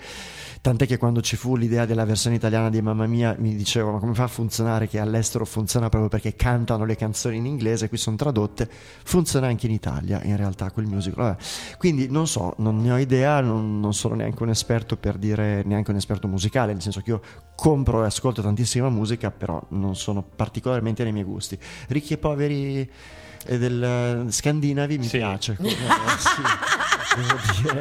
Tant'è 0.63 0.87
che 0.87 0.97
quando 0.97 1.19
ci 1.19 1.35
fu 1.35 1.57
l'idea 1.57 1.85
della 1.85 2.05
versione 2.05 2.37
italiana 2.37 2.69
di 2.69 2.81
Mamma 2.81 3.05
Mia 3.05 3.35
mi 3.37 3.53
dicevo 3.53 3.91
ma 3.91 3.99
come 3.99 4.13
fa 4.13 4.23
a 4.23 4.27
funzionare 4.27 4.87
che 4.87 4.97
all'estero 4.97 5.43
funziona 5.43 5.89
proprio 5.89 6.07
perché 6.07 6.37
cantano 6.37 6.85
le 6.85 6.95
canzoni 6.95 7.35
in 7.35 7.45
inglese, 7.45 7.89
qui 7.89 7.97
sono 7.97 8.15
tradotte, 8.15 8.69
funziona 9.03 9.47
anche 9.47 9.65
in 9.65 9.73
Italia 9.73 10.21
in 10.23 10.37
realtà 10.37 10.71
quel 10.71 10.85
musical. 10.85 11.25
Vabbè. 11.25 11.43
Quindi 11.77 12.09
non 12.09 12.27
so, 12.27 12.53
non 12.59 12.81
ne 12.81 12.93
ho 12.93 12.97
idea, 12.97 13.41
non, 13.41 13.81
non, 13.81 13.93
sono 13.93 14.15
neanche 14.15 14.41
un 14.41 14.51
esperto 14.51 14.95
per 14.95 15.17
dire, 15.17 15.63
neanche 15.65 15.91
un 15.91 15.97
esperto 15.97 16.29
musicale, 16.29 16.71
nel 16.71 16.81
senso 16.81 17.01
che 17.01 17.09
io 17.09 17.21
compro 17.55 18.03
e 18.03 18.05
ascolto 18.05 18.41
tantissima 18.41 18.89
musica, 18.89 19.31
però 19.31 19.61
non 19.69 19.95
sono 19.95 20.23
particolarmente 20.23 21.03
nei 21.03 21.11
miei 21.11 21.25
gusti. 21.25 21.57
Ricchi 21.87 22.13
e 22.13 22.17
poveri 22.17 22.89
e 23.45 23.57
del 23.57 24.23
uh, 24.25 24.29
scandinavi 24.29 24.97
mi 24.97 25.05
sì. 25.05 25.17
piace. 25.17 25.57
Come, 27.13 27.29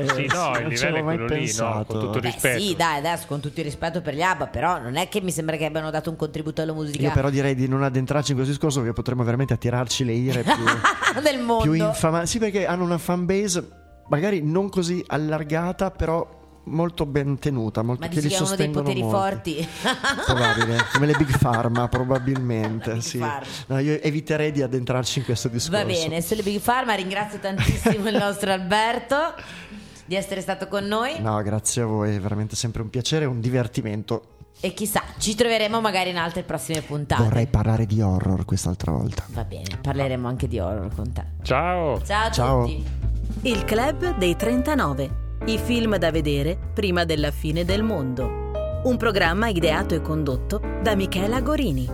sì, 0.07 0.15
sì, 0.15 0.27
no, 0.27 0.59
il 0.59 0.67
livello 0.67 0.97
è 0.97 1.03
quello 1.03 1.27
lì, 1.27 1.55
no, 1.57 1.85
con 1.87 2.01
tutto 2.01 2.19
il 2.19 2.25
rispetto. 2.25 2.61
sì, 2.61 2.77
dai, 2.77 2.99
adesso 2.99 3.25
con 3.27 3.41
tutto 3.41 3.61
il 3.61 3.65
rispetto 3.65 4.03
per 4.03 4.15
gli 4.15 4.21
ABBA, 4.21 4.49
però 4.49 4.79
non 4.79 4.97
è 4.97 5.09
che 5.09 5.23
mi 5.23 5.33
sembra 5.33 5.57
che 5.57 5.65
abbiano 5.65 5.91
dato 5.91 6.11
un 6.11 6.17
contributo 6.17 6.61
alla 6.61 6.75
musica. 6.75 7.03
Io 7.03 7.13
però 7.13 7.31
direi 7.31 7.55
di 7.55 7.67
non 7.67 7.83
addentrarci 7.83 8.33
in 8.33 8.37
questo 8.37 8.53
discorso 8.53 8.81
perché 8.81 8.93
potremmo 8.93 9.25
veramente 9.25 9.55
attirarci 9.55 10.05
le 10.05 10.13
ire 10.13 10.43
più, 10.43 10.53
del 11.23 11.39
mondo. 11.39 11.63
più 11.63 11.73
infama. 11.73 12.27
Sì, 12.27 12.39
perché 12.39 12.67
hanno 12.67 12.85
una 12.85 12.99
fan 12.99 13.25
base 13.25 13.67
magari 14.09 14.43
non 14.43 14.69
così 14.69 15.03
allargata, 15.07 15.91
però 15.91 16.42
molto 16.65 17.07
ben 17.07 17.39
tenuta, 17.39 17.83
molto, 17.83 18.07
Ma 18.07 18.09
che 18.09 18.21
li 18.21 18.35
uno 18.39 18.55
dei 18.55 18.71
poteri 18.71 19.03
molti. 19.03 19.17
forti. 19.17 19.69
Probabile, 20.27 20.85
come 20.93 21.07
le 21.07 21.15
Big 21.15 21.39
Pharma 21.39 21.89
probabilmente. 21.89 22.93
Big 22.93 23.03
sì. 23.03 23.19
Pharma. 23.19 23.47
No, 23.67 23.79
io 23.79 24.01
eviterei 24.01 24.53
di 24.53 24.63
addentrarci 24.63 25.21
in 25.21 25.25
questo 25.25 25.49
discorso. 25.49 25.85
Va 25.85 25.91
bene, 25.91 26.21
sulle 26.21 26.43
Big 26.43 26.61
Pharma 26.61 26.95
ringrazio 26.95 27.39
tantissimo 27.39 28.09
il 28.09 28.17
nostro 28.17 28.53
Alberto 28.53 29.35
di 30.05 30.15
essere 30.15 30.41
stato 30.41 30.69
con 30.69 30.85
noi. 30.85 31.21
No, 31.21 31.41
grazie 31.43 31.83
a 31.83 31.87
voi, 31.87 32.15
è 32.15 32.21
veramente 32.21 32.57
sempre 32.57 32.83
un 32.83 32.91
piacere 32.91 33.25
e 33.25 33.29
un 33.29 33.41
divertimento. 33.41 34.27
E 34.61 34.75
chissà, 34.75 35.03
ci 35.19 35.35
troveremo 35.35 35.81
magari 35.81 36.11
in 36.11 36.19
altre 36.19 36.43
prossime 36.45 36.83
puntate. 36.83 37.23
Vorrei 37.23 37.47
parlare 37.47 37.85
di 37.87 38.01
horror 38.01 38.45
quest'altra 38.45 38.93
volta. 38.93 39.25
Va 39.31 39.45
bene, 39.45 39.79
parleremo 39.81 40.29
anche 40.29 40.47
di 40.47 40.61
horror 40.61 40.95
con 40.95 41.13
te. 41.13 41.25
Ciao. 41.43 42.01
Ciao 42.05 42.27
a 42.27 42.31
Ciao. 42.31 42.65
tutti. 42.67 42.85
Il 43.43 43.65
Club 43.65 44.19
dei 44.19 44.37
39 44.37 45.22
i 45.45 45.59
film 45.59 45.97
da 45.97 46.13
vedere 46.13 46.57
prima 46.73 47.05
della 47.05 47.33
fine 47.33 47.65
del 47.65 47.83
mondo. 47.83 48.51
Un 48.85 48.97
programma 48.97 49.49
ideato 49.49 49.95
e 49.95 50.01
condotto 50.01 50.61
da 50.81 50.95
Michela 50.95 51.41
Gorini. 51.41 51.89